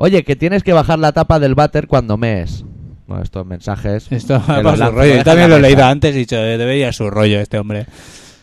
[0.04, 2.64] Oye, que tienes que bajar la tapa del váter cuando mees.
[3.06, 4.10] Bueno, estos mensajes...
[4.10, 5.14] Esto su lanzo, rollo.
[5.14, 7.86] Yo también lo he leído antes y he dicho, eh, debería su rollo este hombre.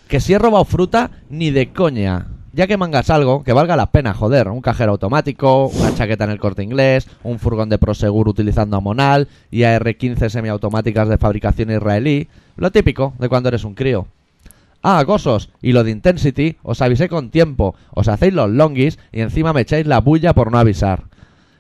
[0.08, 2.28] Que si he robado fruta, ni de coña.
[2.54, 4.48] Ya que mangas algo, que valga la pena, joder.
[4.48, 9.28] Un cajero automático, una chaqueta en el corte inglés, un furgón de Prosegur utilizando Amonal
[9.52, 12.30] y AR-15 semiautomáticas de fabricación israelí.
[12.56, 14.08] Lo típico de cuando eres un crío.
[14.82, 19.20] Ah, gosos, y lo de Intensity, os avisé con tiempo, os hacéis los longis y
[19.20, 21.09] encima me echáis la bulla por no avisar.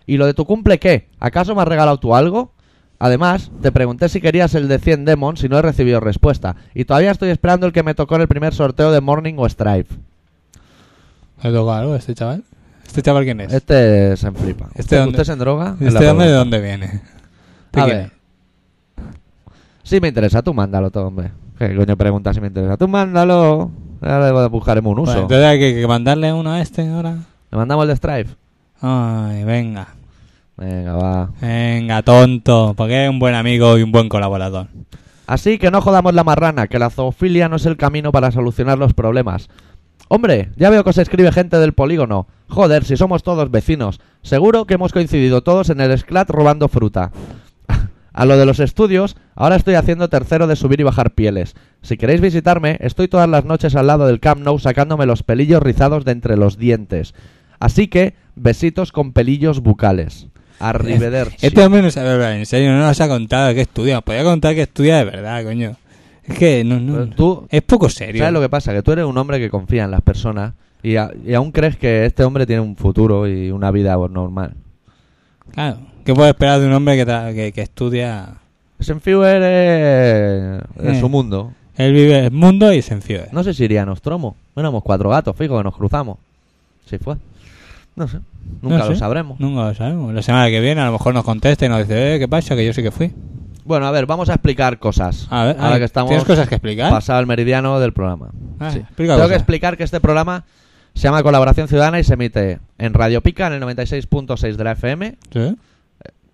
[0.09, 1.07] ¿Y lo de tu cumple qué?
[1.19, 2.51] ¿Acaso me has regalado tú algo?
[2.97, 6.55] Además, te pregunté si querías el de 100 Demons y no he recibido respuesta.
[6.73, 9.47] Y todavía estoy esperando el que me tocó en el primer sorteo de Morning o
[9.47, 9.93] Stripe.
[11.43, 12.43] ¿Le toca algo a este chaval?
[12.85, 13.53] ¿Este chaval quién es?
[13.53, 14.65] Este se enflipa.
[14.71, 15.85] Este ¿Usted, dónde- usted?
[15.85, 16.37] Es la ¿Este hombre de pregunta.
[16.37, 16.87] dónde viene?
[17.71, 18.05] ¿De A quién ver.
[18.07, 18.11] es?
[19.83, 21.31] Sí me interesa, tú mándalo todo, hombre.
[21.57, 22.77] ¿Qué coño pregunta si me interesa?
[22.77, 23.71] Tú mándalo.
[24.01, 25.11] Ahora le buscaremos un uso.
[25.11, 27.15] Bueno, entonces hay que, que mandarle uno a este ahora.
[27.51, 28.29] ¿Le mandamos el de Stripe?
[28.81, 29.87] Ay, venga.
[30.59, 31.31] Venga, va.
[31.39, 32.73] Venga, tonto.
[32.75, 34.67] Porque es un buen amigo y un buen colaborador.
[35.25, 38.77] Así que no jodamos la marrana, que la zoofilia no es el camino para solucionar
[38.77, 39.47] los problemas.
[40.09, 42.27] Hombre, ya veo que os escribe gente del polígono.
[42.47, 44.01] Joder, si somos todos vecinos.
[44.23, 47.11] Seguro que hemos coincidido todos en el Sclat robando fruta.
[48.11, 51.53] A lo de los estudios, ahora estoy haciendo tercero de subir y bajar pieles.
[51.83, 55.61] Si queréis visitarme, estoy todas las noches al lado del Camp Nou sacándome los pelillos
[55.61, 57.13] rizados de entre los dientes.
[57.59, 60.28] Así que, besitos con pelillos bucales.
[60.59, 61.45] Arrivederci.
[61.45, 64.01] Este hombre no sabe hablar en serio, no nos ha contado que estudia.
[64.01, 65.75] Podría contar que estudia de verdad, coño.
[66.23, 66.93] Es que no, no.
[66.93, 68.19] Pero tú- es poco serio.
[68.19, 68.73] ¿Sabes lo que pasa?
[68.73, 70.53] Que tú eres un hombre que confía en las personas
[70.83, 74.53] y, a- y aún crees que este hombre tiene un futuro y una vida normal.
[75.53, 75.77] Claro.
[76.05, 77.05] ¿Qué puedes esperar de un hombre que,
[77.35, 78.35] que, que estudia?
[78.79, 80.99] Senfewer es, es Eh.
[80.99, 81.53] su mundo.
[81.75, 83.27] Él vive el mundo y se enfíe.
[83.31, 84.35] No sé si iría a Nostromo.
[84.55, 86.17] Éramos cuatro gatos, fijo, que nos cruzamos.
[86.85, 87.15] Si fue.
[87.95, 88.19] No sé.
[88.61, 89.39] Nunca No lo sabremos.
[89.39, 90.13] Nunca lo sabemos.
[90.13, 92.55] La semana que viene a lo mejor nos contesta y nos dice, eh, ¿qué pasa?
[92.55, 93.13] Que yo sí que fui.
[93.65, 95.27] Bueno, a ver, vamos a explicar cosas.
[95.29, 96.89] A ver, Ahora ay, que estamos ¿tienes cosas que explicar?
[96.91, 98.29] pasado el meridiano del programa.
[98.59, 98.81] Ah, Sí.
[98.95, 99.29] Tengo cosas.
[99.29, 100.43] que explicar que este programa
[100.95, 104.71] se llama Colaboración Ciudadana y se emite en Radio Pica, en el 96.6 de la
[104.71, 105.55] FM, ¿Sí?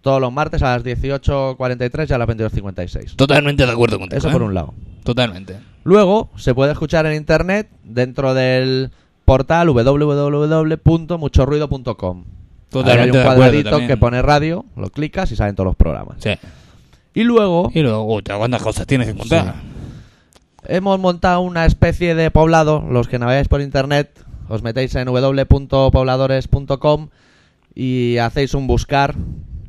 [0.02, 3.16] todos los martes a las 18.43 y a las 22.56.
[3.16, 4.18] Totalmente de acuerdo contigo.
[4.18, 4.32] Eso ¿eh?
[4.32, 4.74] por un lado.
[5.04, 5.58] Totalmente.
[5.84, 8.92] Luego se puede escuchar en internet dentro del
[9.26, 12.18] portal www.muchorruido.com.
[12.18, 16.18] Ahí hay Totalmente un cuadradito que pone radio, lo clicas y salen todos los programas.
[16.20, 16.32] Sí.
[17.14, 19.56] Y luego Y luego, ¿cuántas cosas tienes que contar?
[20.68, 27.10] hemos montado una especie de poblado, los que navegáis por internet, os metéis en www.pobladores.com
[27.74, 29.16] y hacéis un buscar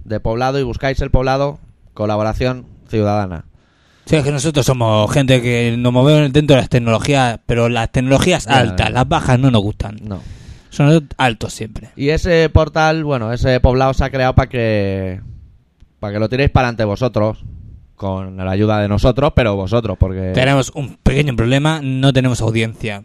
[0.05, 1.59] de poblado y buscáis el poblado
[1.95, 3.47] colaboración ciudadana.
[4.07, 7.91] Sí, es que nosotros somos gente que nos movemos dentro de las tecnologías, pero las
[7.91, 8.93] tecnologías Ya, altas, ya.
[8.95, 9.97] las bajas no nos gustan.
[10.03, 10.21] No.
[10.71, 11.89] Son altos siempre.
[11.97, 15.21] Y ese portal, bueno, ese poblado se ha creado para que
[15.99, 17.45] para que lo tiréis para ante vosotros
[17.97, 23.03] con la ayuda de nosotros, pero vosotros porque Tenemos un pequeño problema, no tenemos audiencia.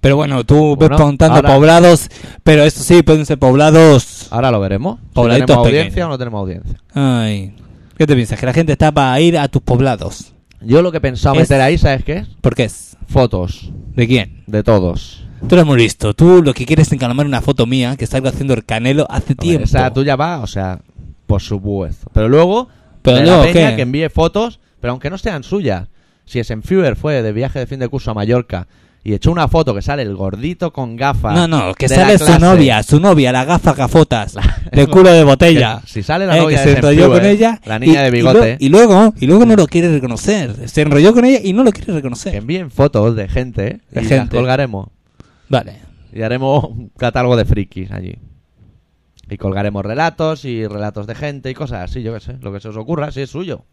[0.00, 2.08] Pero bueno, tú ves ahora- poblados,
[2.44, 4.28] pero esto sí, pueden ser poblados...
[4.30, 4.98] ahora lo veremos.
[5.00, 6.06] Si Pobladitos tenemos audiencia pequeños.
[6.06, 6.78] o no tenemos audiencia.
[6.94, 7.54] Ay,
[8.00, 8.40] ¿qué te piensas?
[8.40, 10.32] Que la gente está para ir a tus poblados.
[10.62, 12.28] Yo lo que he pensado Es- meter ahí, ¿sabes qué es?
[12.40, 12.96] ¿Por qué es?
[13.06, 14.42] Fotos ¿De quién?
[14.46, 15.22] de todos.
[15.46, 16.14] Tú eres muy listo.
[16.14, 19.46] Tú lo que quieres es una foto mía que salgo haciendo el canelo hace Hombre,
[19.46, 19.64] tiempo.
[19.66, 20.80] Esa tuya va, o sea,
[21.26, 22.10] por supuesto.
[22.14, 22.68] Pero luego,
[23.02, 23.76] Pero de luego, la peña ¿qué?
[23.76, 25.88] que envíe fotos, pero aunque no sean suyas.
[26.24, 28.66] Si Senfuer fue de viaje de fin de curso a Mallorca
[29.02, 31.34] y echó una foto que sale el gordito con gafas.
[31.34, 34.36] No, no, que sale su novia, su novia, la gafa gafotas,
[34.72, 35.80] de culo de botella.
[35.82, 37.60] Que si sale la Eh, novia que se enrolló con ella.
[37.64, 40.68] la niña y- de y bigote, lo- Y, luego, y luego no lo quiere reconocer.
[40.68, 42.34] Se enrolló con ella y no lo quiere que reconocer.
[42.34, 43.80] envíen fotos de gente ¿eh?
[43.90, 44.16] De y gente.
[44.16, 44.88] las colgaremos.
[45.48, 45.76] Vale.
[46.12, 48.18] Y haremos un catálogo de frikis allí.
[49.30, 52.36] Y colgaremos relatos y relatos de gente y cosas así, yo qué sé.
[52.42, 53.64] Lo que se os ocurra, si es suyo.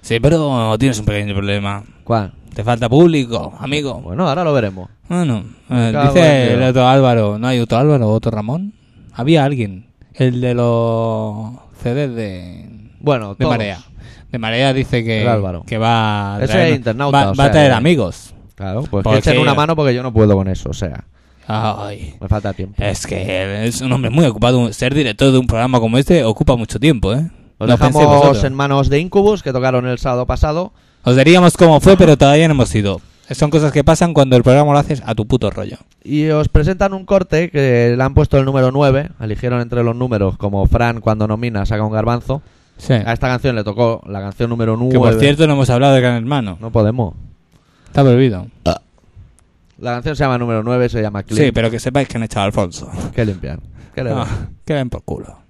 [0.00, 1.82] Sí, pero tienes un pequeño problema.
[2.04, 2.32] ¿Cuál?
[2.54, 4.00] Te falta público, amigo.
[4.00, 4.88] Bueno, ahora lo veremos.
[5.08, 7.38] Bueno, eh, dice el otro Álvaro.
[7.38, 8.74] ¿No hay otro Álvaro o otro Ramón?
[9.12, 9.86] Había alguien.
[10.14, 13.50] El de los CDs de, Bueno, de todos.
[13.50, 13.78] Marea.
[14.30, 15.64] De Marea dice que, El Álvaro.
[15.66, 18.34] que va a Ese traer, es internauta, va, o va a sea traer que- amigos.
[18.54, 21.04] Claro, pues Porque- que echen una mano porque yo no puedo con eso, o sea,
[21.48, 22.80] Ay, me falta tiempo.
[22.82, 24.72] es que es un hombre muy ocupado.
[24.72, 27.28] Ser director de un programa como este ocupa mucho tiempo, ¿eh?
[27.58, 30.72] Os No dejamos en manos de Incubus, que tocaron el sábado pasado.
[31.04, 33.00] Os diríamos cómo fue, pero todavía no hemos ido.
[33.30, 35.78] Son cosas que pasan cuando el programa lo haces a tu puto rollo.
[36.02, 39.10] Y os presentan un corte que le han puesto el número 9.
[39.20, 42.42] Eligieron entre los números, como Fran cuando nomina saca un garbanzo.
[42.76, 42.92] Sí.
[42.92, 44.92] A esta canción le tocó la canción número 9.
[44.92, 46.58] Que por cierto no hemos hablado de Gran Hermano.
[46.60, 47.14] No podemos.
[47.86, 48.46] Está prohibido.
[49.78, 51.46] La canción se llama número 9, se llama Clean.
[51.46, 52.90] Sí, pero que sepáis que han echado a Alfonso.
[53.14, 53.60] ¿Qué limpiar?
[53.94, 54.26] ¿Qué le da?
[54.64, 55.43] que ven por culo.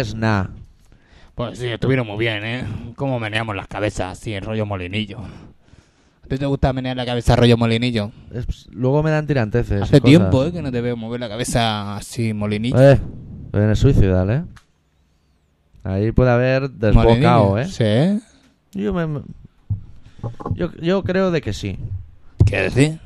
[0.00, 0.50] Ahí es nada.
[1.34, 2.64] pues sí, estuvieron muy bien, ¿eh?
[2.96, 5.18] Cómo meneamos las cabezas así en rollo molinillo.
[5.20, 8.12] ¿A ti te gusta menear la cabeza rollo molinillo?
[8.32, 9.82] Es- luego me dan tiranteces.
[9.82, 10.04] Hace cosas.
[10.04, 10.52] tiempo, ¿eh?
[10.52, 12.80] Que no te veo mover la cabeza así molinillo.
[12.80, 13.00] Eh,
[13.52, 14.44] en el suicidal, ¿eh?
[15.82, 17.58] Ahí puede haber desbocado, Molinillo.
[17.58, 18.20] ¿eh?
[18.72, 18.78] Sí.
[18.78, 19.22] Yo, me-
[20.54, 21.78] yo, yo creo de que sí.
[22.46, 23.00] ¿Qué decir?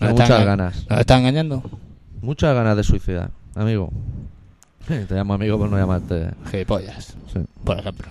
[0.00, 0.86] Hay Nos muchas ganas.
[0.88, 1.62] ¿Nos está engañando?
[2.22, 3.90] Muchas ganas de suicidar, amigo.
[4.86, 6.28] Te llamo amigo por no llamarte.
[6.50, 7.40] Gilipollas, Sí.
[7.64, 8.08] por ejemplo.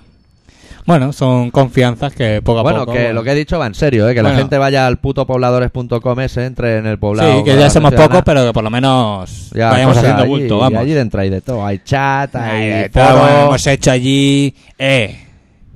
[0.86, 2.92] Bueno, son confianzas que poco a Bueno, poco...
[2.94, 4.14] que lo que he dicho va en serio, ¿eh?
[4.14, 4.40] Que la Bueno.
[4.40, 7.38] gente vaya al putopobladores.com ese, entre en el poblado.
[7.38, 10.30] Sí, que ya somos pocos, pero que por lo menos Ya, vayamos cosas haciendo allí,
[10.42, 10.80] bulto, y vamos.
[10.82, 11.66] allí dentro hay de todo.
[11.66, 13.06] Hay chat, hay, foro.
[13.18, 14.54] bueno, hemos hecho allí...
[14.78, 15.20] Eh,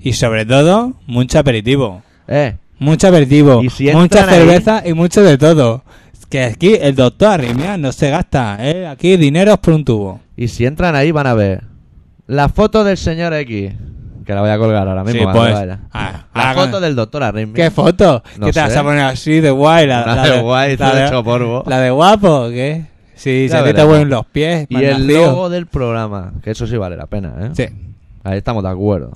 [0.01, 2.01] y sobre todo, mucho aperitivo.
[2.27, 5.83] Eh, Mucho aperitivo, Y si mucha entran ahí- cerveza y mucho de todo.
[6.29, 8.85] Que aquí el doctor Arrimia no se gasta, ¿eh?
[8.85, 10.19] Aquí dinero es por un tubo.
[10.37, 11.63] Y si entran ahí van a ver
[12.27, 13.73] la foto del señor X.
[14.25, 15.31] Que la voy a colgar ahora mismo.
[15.31, 15.55] Sí, pues,
[15.93, 17.55] ah, la hagan- foto del doctor Arritmia.
[17.55, 18.21] ¿Qué foto?
[18.37, 19.87] No ¿Qué te vas a poner así de guay?
[19.87, 21.63] La, la de guay, la todo hecho polvo.
[21.65, 22.85] ¿La de guapo o qué?
[23.15, 24.67] Sí, ti te huelen los pies.
[24.69, 26.33] Y el logo del programa.
[26.43, 27.49] Que eso sí vale la pena, ¿eh?
[27.53, 27.65] Sí.
[28.23, 29.11] Ahí estamos de acuerdo.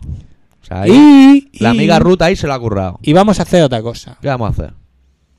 [0.61, 2.97] O sea, ahí, Y, la amiga Ruth ahí se lo ha currado.
[3.01, 4.17] Y vamos a hacer otra cosa.
[4.21, 4.73] ¿Qué vamos a hacer?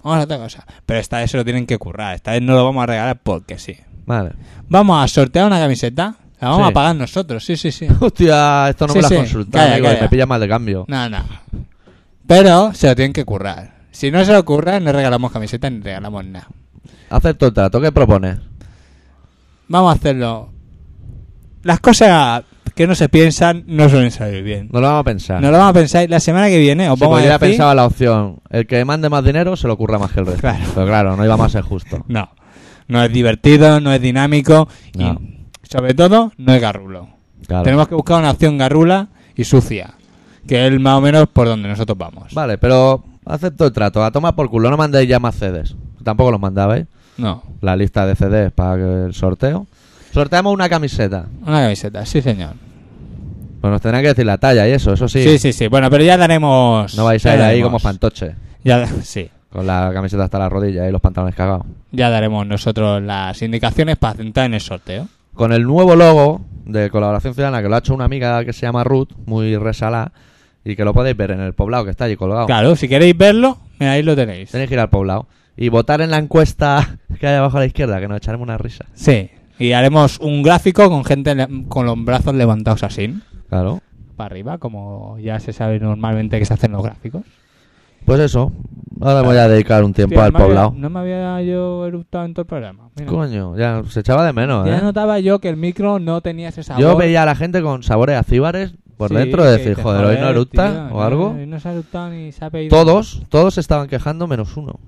[0.03, 0.67] Vamos a hacer otra cosa.
[0.85, 2.15] Pero esta vez se lo tienen que currar.
[2.15, 3.77] Esta vez no lo vamos a regalar porque sí.
[4.07, 4.33] Vale.
[4.69, 6.17] Vamos a sortear una camiseta.
[6.41, 6.71] La vamos Sí.
[6.71, 7.45] a pagar nosotros.
[7.45, 7.87] Sí, sí, sí.
[8.01, 9.17] Hostia, esto no Sí, me lo has sí.
[9.19, 10.03] consultado, Calla, amigo, y calla.
[10.03, 10.85] me pilla mal de cambio.
[10.89, 11.19] No, no.
[12.27, 13.75] Pero se lo tienen que currar.
[13.91, 16.49] Si no se lo curran, no regalamos camiseta ni regalamos nada.
[17.11, 18.39] Acepto el trato, ¿qué propones?
[19.69, 20.51] Vamos a hacerlo.
[21.63, 22.43] Las cosas
[22.75, 24.69] que no se piensan no suelen salir bien.
[24.73, 25.41] No lo vamos a pensar.
[25.43, 26.89] Nos lo vamos a pensar la semana que viene.
[26.89, 27.49] Os Sí, vamos porque a yo ya decir...
[27.57, 30.41] pensaba la opción, el que mande más dinero se lo ocurra más que el resto.
[30.41, 30.65] Claro.
[30.75, 32.01] Pero claro, no íbamos a ser justos.
[32.09, 32.31] No.
[32.93, 34.69] No es divertido, no es dinámico.
[34.95, 35.19] No.
[35.19, 37.09] Y sobre todo, no es garrulo.
[37.47, 37.65] Claro.
[37.65, 39.95] Tenemos que buscar una opción garrula y sucia.
[40.47, 42.35] Que es más o menos por donde nosotros vamos.
[42.35, 44.05] Vale, pero acepto el trato.
[44.05, 45.75] A tomar por culo, no mandéis ya más CDs.
[46.05, 46.87] Tampoco los mandabais.
[47.17, 47.43] No.
[47.63, 49.67] La lista de CDs para el sorteo.
[50.13, 51.29] Sorteamos una camiseta.
[51.47, 52.57] Una camiseta, sí, señor.
[53.63, 55.23] Pues nos tendrán que decir la talla y eso, eso sí.
[55.23, 55.69] Sí, sí, sí.
[55.69, 56.95] Bueno, pero ya daremos.
[56.95, 58.35] No vais a ir ahí como fantoche.
[58.63, 59.31] Ya, sí.
[59.53, 61.67] Con la camiseta hasta la rodilla y los pantalones cagados.
[61.91, 65.09] Ya daremos nosotros las indicaciones para centrar en el sorteo.
[65.35, 68.63] Con el nuevo logo de Colaboración Ciudadana que lo ha hecho una amiga que se
[68.63, 70.13] llama Ruth, muy resalada,
[70.65, 72.47] y que lo podéis ver en el poblado que está allí colgado.
[72.47, 74.51] Claro, si queréis verlo, mira, ahí lo tenéis.
[74.51, 75.27] Tenéis que ir al poblado
[75.57, 78.57] y votar en la encuesta que hay abajo a la izquierda, que nos echaremos una
[78.59, 78.87] risa.
[78.95, 79.31] Sí.
[79.59, 81.35] Y haremos un gráfico con gente
[81.69, 83.15] con los brazos levantados así,
[83.51, 83.81] Claro.
[84.17, 87.23] para arriba, como ya se sabe normalmente que se hacen los gráficos.
[88.05, 88.53] Pues eso.
[89.01, 90.75] Ahora me voy a dedicar un tiempo Hostia, al no me había- poblado.
[90.77, 92.89] no me había yo eructado en todo el programa.
[92.97, 93.11] Mira.
[93.11, 94.83] Coño, ya se echaba de menos, Ya ¿eh?
[94.83, 96.81] notaba yo que el micro no tenía ese sabor.
[96.83, 100.15] Yo veía a la gente con sabores acíbares por Sí, dentro de decir, joder, hoy
[100.15, 101.35] no joder, eructa tío, o algo.
[101.37, 102.71] No, no se ha eructado ni se ha pedido.
[102.77, 104.79] Todos, todos estaban quejando menos uno.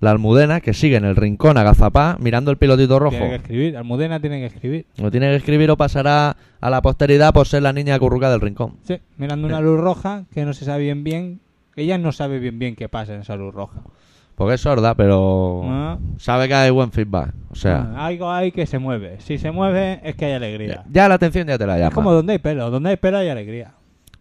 [0.00, 3.12] La almudena que sigue en el rincón agazapá mirando el pilotito rojo.
[3.16, 3.76] Tiene que escribir.
[3.76, 4.86] Almudena tiene que escribir.
[4.98, 8.40] Lo tiene que escribir o pasará a la posteridad por ser la niña curruca del
[8.40, 8.74] rincón.
[8.82, 11.40] Sí, mirando una luz roja que no se sabe bien bien.
[11.76, 13.80] Ella no sabe bien bien qué pasa en esa luz roja.
[14.34, 15.98] Porque es sorda, pero Ah.
[16.18, 17.32] sabe que hay buen feedback.
[17.50, 19.20] O sea, Ah, algo hay que se mueve.
[19.20, 20.84] Si se mueve es que hay alegría.
[20.90, 21.88] ya la atención ya te la llama.
[21.88, 22.70] Es como donde hay pelo.
[22.70, 23.72] Donde hay pelo hay alegría.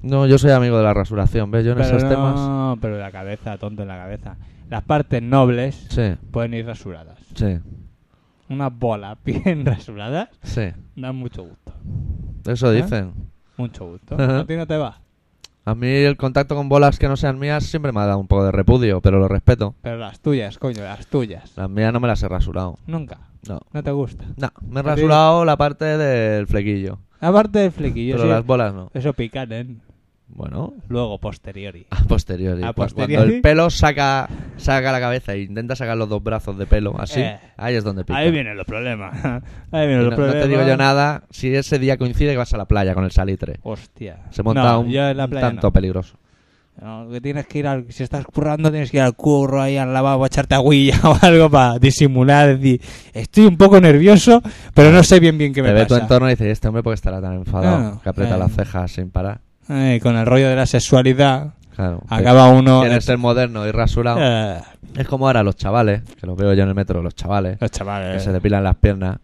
[0.01, 1.65] No, yo soy amigo de la rasuración, ¿ves?
[1.65, 2.77] Yo en Pero esos no, temas.
[2.81, 4.37] pero la cabeza, tonto en la cabeza.
[4.69, 7.17] Las partes nobles Sí, pueden ir rasuradas.
[7.35, 7.57] sí,
[8.49, 10.69] Unas bolas bien rasuradas sí.
[10.95, 11.73] dan mucho gusto.
[12.45, 12.81] Eso ¿Eh?
[12.81, 13.11] dicen.
[13.57, 14.15] Mucho gusto.
[14.19, 14.99] ¿A ti no te va?
[15.69, 18.25] A mí el contacto con bolas que no sean mías siempre me ha dado un
[18.25, 19.75] poco de repudio, pero lo respeto.
[19.83, 21.55] Pero las tuyas, coño, las tuyas.
[21.55, 22.79] Las mías no me las he rasurado.
[22.87, 23.19] Nunca.
[23.47, 23.59] No.
[23.71, 24.25] No te gusta.
[24.35, 26.97] No, me he rasurado la parte del flequillo.
[27.21, 28.89] Aparte del flequillo, pero sí, las bolas no.
[28.95, 29.67] eso pican, ¿eh?
[30.31, 31.85] Bueno, Luego, posteriori.
[31.89, 32.63] a posteriori.
[32.63, 33.15] A Cu- posteriori.
[33.15, 36.95] Cuando el pelo saca, saca la cabeza e intenta sacar los dos brazos de pelo,
[36.99, 37.39] así, Eh.
[37.57, 38.17] ahí es donde pica.
[38.19, 39.13] Ahí vienen los problemas.
[39.71, 40.43] Ahí vienen no, los no problemas.
[40.43, 43.11] te digo yo nada si ese día coincide que vas a la playa con el
[43.11, 43.59] salitre.
[43.63, 44.19] Hostia.
[44.29, 46.17] Se monta No, un, un tanto peligroso.
[47.11, 49.91] Que tienes que ir al, si estás currando tienes que ir al curro ahí al
[49.93, 52.79] lavabo a echarte agüilla o algo para disimular, decir,
[53.13, 54.41] estoy un poco nervioso,
[54.73, 56.03] pero no sé bien bien qué me Te ve tu pasa.
[56.03, 58.39] entorno y dices, este hombre puede estar tan enfadado, Claro, que aprieta eh.
[58.39, 59.41] las cejas sin parar.
[59.69, 62.01] Eh, con el rollo de la sexualidad, Claro.
[62.09, 64.17] acaba uno Quieres ser moderno y rasurado.
[64.21, 64.59] Eh,
[64.97, 67.69] Es como ahora los chavales, que los veo yo en el metro, los chavales, los
[67.71, 69.17] que chavales, se depilan las piernas.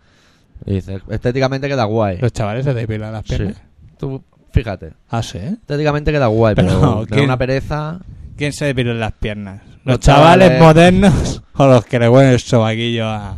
[0.66, 2.18] Y dices, estéticamente queda guay.
[2.20, 3.36] los chavales se depilan las Sí.
[3.36, 3.58] piernas.
[3.98, 5.39] Tú, fíjate, Ah, sí.
[5.39, 8.00] estéticamente queda guay, Pero, pero, una pereza.
[8.38, 9.62] ¿Quién se depila las piernas?
[9.84, 10.62] ¿Los, Los chavales, chavales.
[10.62, 13.38] modernos o los que le huelen el sobaquillo a,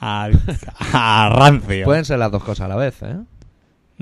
[0.00, 0.28] a,
[0.92, 1.84] a rancio?
[1.84, 3.16] Pueden ser las dos cosas a la vez, ¿eh?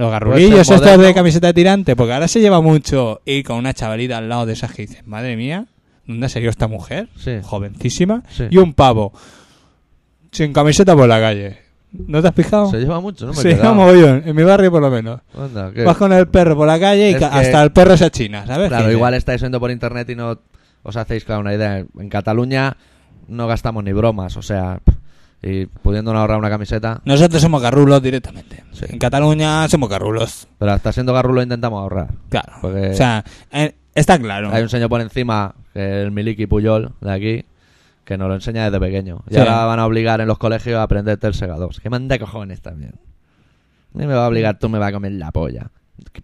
[0.08, 4.18] Los ser estos de camiseta tirante, porque ahora se lleva mucho ir con una chavalita
[4.18, 5.66] al lado de esas que dices, madre mía,
[6.06, 7.08] ¿dónde ha salido esta mujer?
[7.16, 7.32] Sí.
[7.42, 8.22] Jovencísima.
[8.30, 8.44] Sí.
[8.50, 9.12] Y un pavo,
[10.32, 11.58] sin camiseta por la calle.
[11.92, 12.70] ¿No te has fijado?
[12.70, 13.32] Se lleva mucho, ¿no?
[13.32, 13.72] Me quedado.
[13.72, 15.20] un mogollón, en mi barrio por lo menos.
[15.36, 15.82] Anda, ¿qué?
[15.82, 18.68] Vas con el perro por la calle y que- hasta el perro se achina, ¿sabes?
[18.68, 20.38] Claro, igual estáis viendo por internet y no
[20.84, 21.78] os hacéis claro una idea.
[21.78, 22.76] En Cataluña
[23.26, 24.80] no gastamos ni bromas, o sea,
[25.42, 28.62] y pudiendo ahorrar una camiseta, Nosotros somos garrulos directamente.
[28.72, 28.84] Sí.
[28.88, 30.48] En Cataluña somos garrulos.
[30.58, 32.08] pero hasta siendo garrulo intentamos ahorrar.
[32.28, 32.52] Claro.
[32.60, 34.50] Porque- O sea, eh, está claro.
[34.52, 37.44] Hay un señor por encima, el Miliki Puyol de aquí,
[38.04, 39.22] que nos lo enseña desde pequeño.
[39.30, 39.40] Y Sí.
[39.40, 41.80] ahora van a obligar en los colegios a aprenderte el Sega 2.
[41.80, 42.94] Que manda cojones también.
[43.94, 45.70] Ni me va a obligar, tú me vas a comer la polla.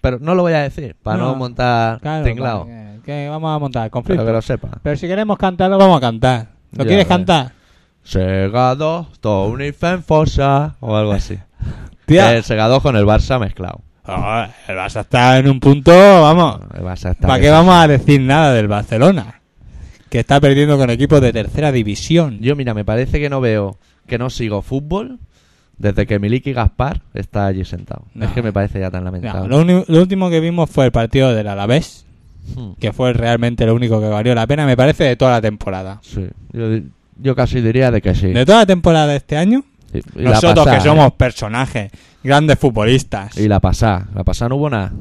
[0.01, 2.67] Pero no lo voy a decir, para no, No, montar Claro, tinglao.
[2.67, 4.25] que, que vamos a montar Pero conflicto.
[4.27, 4.69] que lo sepa.
[4.83, 6.49] Pero si queremos cantarlo, vamos a cantar.
[6.73, 7.25] ¿Lo Ya, quieres vale.
[8.07, 8.23] Cantar?
[8.23, 11.39] Sega 2, Tony Fenfosa, o algo así.
[12.07, 12.37] Tía.
[12.37, 13.81] El Sega 2 con el Barça mezclado.
[14.09, 16.61] Oh, el Barça está en un punto, vamos.
[16.75, 19.41] El Barça está ¿Para qué vamos a decir nada del Barcelona?
[20.09, 22.39] Que está perdiendo con equipos de tercera división.
[22.41, 25.19] Yo, mira, me parece que no veo, que no sigo fútbol
[25.77, 28.05] desde que Miliki Gaspar está allí sentado.
[28.15, 28.27] No.
[28.27, 29.85] Es que me parece ya tan No, lamentable.
[29.89, 32.07] lo, último que vimos fue el partido del Alavés,
[32.55, 32.75] Hmm.
[32.79, 35.99] que fue realmente lo único que valió la pena, me parece, de toda la temporada.
[36.03, 36.79] Sí, yo,
[37.19, 38.29] yo casi diría de que sí.
[38.29, 41.91] De toda la temporada de este año, Sí, la nosotros pasada, que somos personajes,
[42.23, 43.37] grandes futbolistas.
[43.39, 43.45] ¿eh?
[43.45, 44.93] Y la pasada, la pasada no hubo nada.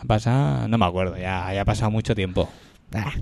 [0.00, 2.48] Ha pasado, no me acuerdo, ya, ya ha pasado mucho tiempo.
[2.94, 3.12] Ah.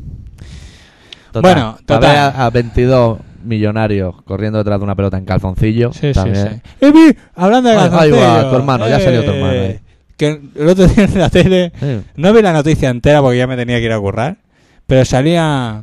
[1.34, 2.16] Bueno, total.
[2.16, 5.92] A, a 22 millonarios corriendo detrás de una pelota en calzoncillo.
[5.92, 6.62] Sí, también.
[6.80, 6.92] sí, sí.
[7.10, 9.80] Eh, hablando de Ay, ahí calzoncillo, va, tu hermano, ya salió tu hermano ahí.
[10.16, 12.00] Que el otro día en la tele, Sí.
[12.16, 14.38] no vi la noticia entera porque ya me tenía que ir a currar,
[14.86, 15.82] pero salía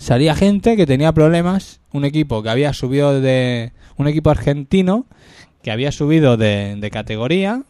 [0.00, 5.06] salía gente que tenía problemas, un equipo que había subido de un equipo argentino
[5.62, 7.62] que había subido de, de categoría.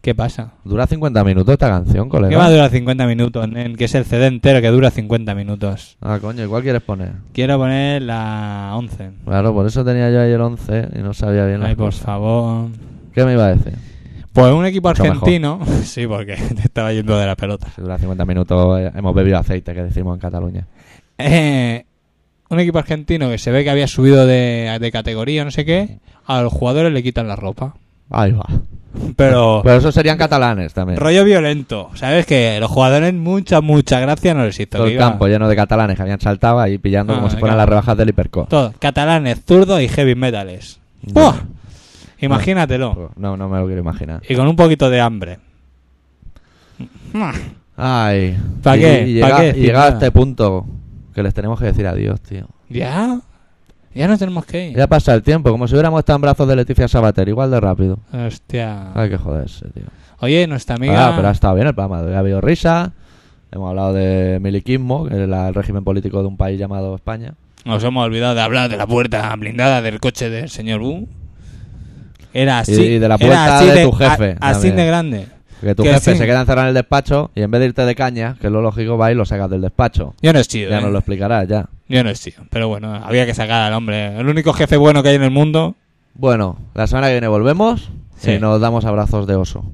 [0.00, 0.54] ¿Qué pasa?
[0.64, 2.50] Dura 50 minutos esta canción, ¿Qué va a colega.
[2.50, 3.48] durar 50 minutos?
[3.48, 3.76] nen?
[3.76, 5.98] que es el CD entero que dura 50 minutos.
[6.00, 7.12] Ah, coño, ¿cuál quieres poner?
[7.34, 9.10] Quiero poner la 11.
[9.26, 11.86] Claro, por eso tenía yo ahí el 11 y no sabía bien las Ay, por
[11.88, 12.02] cosas.
[12.02, 12.70] favor.
[13.14, 13.74] ¿Qué me iba a decir?
[14.32, 15.60] Pues un equipo Mucho argentino.
[15.84, 17.68] sí, porque te estaba yendo de la pelota.
[17.76, 20.66] Si dura 50 minutos eh, hemos bebido aceite, que decimos en Cataluña.
[21.24, 21.84] Eh,
[22.48, 25.98] un equipo argentino que se ve que había subido de, de categoría, no sé qué.
[26.26, 27.74] A los jugadores le quitan la ropa.
[28.10, 28.46] Ahí va.
[29.16, 29.60] Pero.
[29.64, 30.98] Pero esos serían catalanes también.
[30.98, 31.90] rollo violento.
[31.94, 32.26] ¿Sabes?
[32.26, 34.70] Que los jugadores, mucha, mucha gracia no les hizo.
[34.70, 37.28] Todo que el iba- campo lleno de catalanes que habían saltado ahí pillando Ah, como
[37.28, 37.40] si claro.
[37.40, 38.46] fueran las rebajas del hiperco.
[38.50, 38.72] Todo.
[38.80, 40.80] Catalanes, zurdos y heavy metales.
[41.02, 41.36] ¡Buah!
[42.22, 43.12] Imagínatelo.
[43.16, 44.22] No, no me lo quiero imaginar.
[44.28, 45.38] Y con un poquito de hambre.
[47.76, 48.36] Ay.
[48.62, 49.08] ¿Pa' Y- qué?
[49.08, 50.66] Y, ¿Pa' llega, qué y decir llega a este punto
[51.14, 52.46] que les tenemos que decir adiós, tío.
[52.68, 53.20] ¿Ya?
[53.94, 54.76] Ya no tenemos que ir.
[54.76, 57.60] Ya pasa el tiempo, como si hubiéramos estado en brazos de Leticia Sabater, igual de
[57.60, 57.98] rápido.
[58.12, 58.92] Hostia.
[58.94, 59.84] Hay que joderse, tío.
[60.20, 61.08] Oye, nuestra amiga.
[61.08, 61.98] Ah, pero ha estado bien el programa.
[62.14, 62.92] Ha habido risa.
[63.50, 67.34] Hemos hablado de miliquismo, que es el régimen político de un país llamado España.
[67.64, 71.08] Nos hemos olvidado de hablar de la puerta blindada del coche del señor Bu.
[72.32, 72.80] Era así.
[72.80, 75.26] Y de la puerta de tu jefe, a- así de grande.
[75.60, 76.18] Que tu jefe sí.
[76.18, 78.52] se queda encerrado en el despacho y en vez de irte de caña, que es
[78.52, 80.14] lo lógico, va y lo sacas del despacho.
[80.22, 80.70] Yo no he sido.
[80.70, 80.82] Ya ¿eh?
[80.82, 81.68] nos lo explicarás, ya.
[81.88, 82.42] Yo no he sido.
[82.50, 84.18] Pero bueno, había que sacar al hombre.
[84.18, 85.74] El único jefe bueno que hay en el mundo.
[86.14, 88.32] Bueno, la semana que viene volvemos Sí.
[88.32, 89.64] y nos damos abrazos de oso.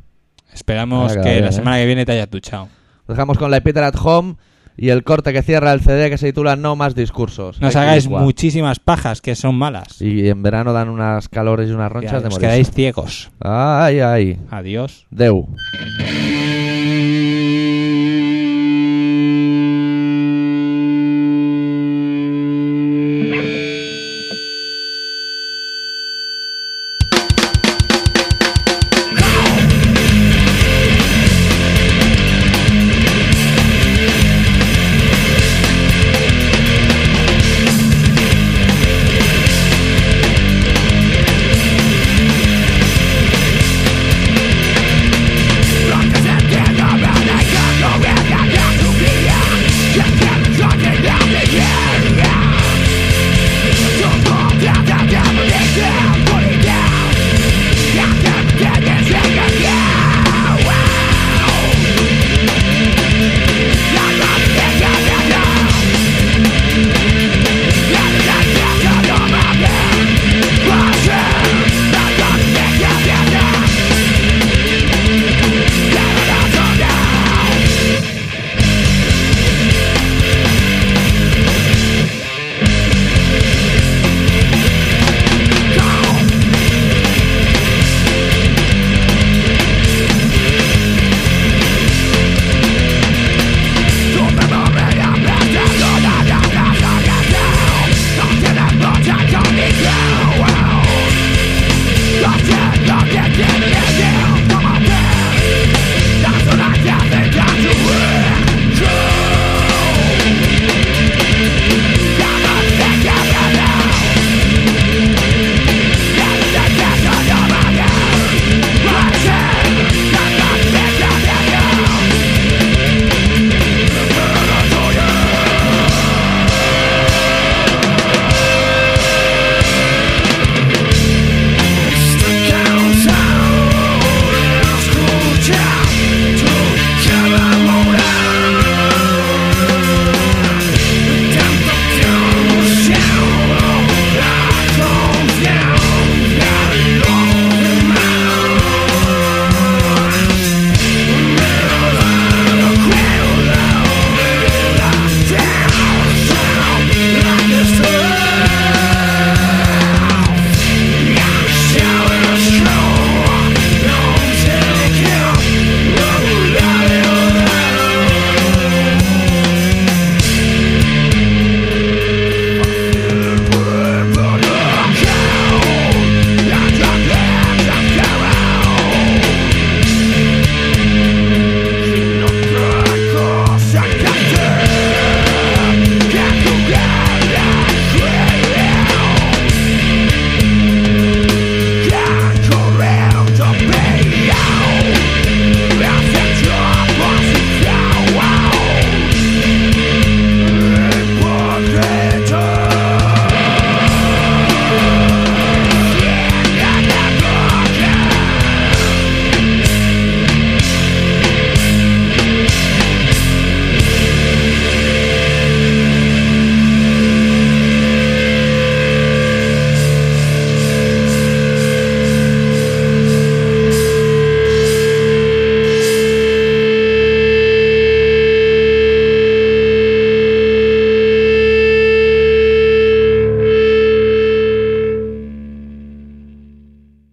[0.52, 1.52] Esperamos que bien, la ¿eh?
[1.52, 2.68] semana que viene te hayas duchado.
[3.08, 4.36] Dejamos con la Peter at Home
[4.76, 7.60] y el corte que cierra el CD que se titula No más discursos.
[7.60, 10.00] Nos que hagáis muchísimas pajas que son malas.
[10.00, 12.40] Y en verano dan unas calores y unas Que ronchas de os morir.
[12.48, 13.30] quedáis ciegos.
[13.40, 14.38] Ay, ay.
[14.50, 15.06] Adiós.
[15.10, 15.48] Deu.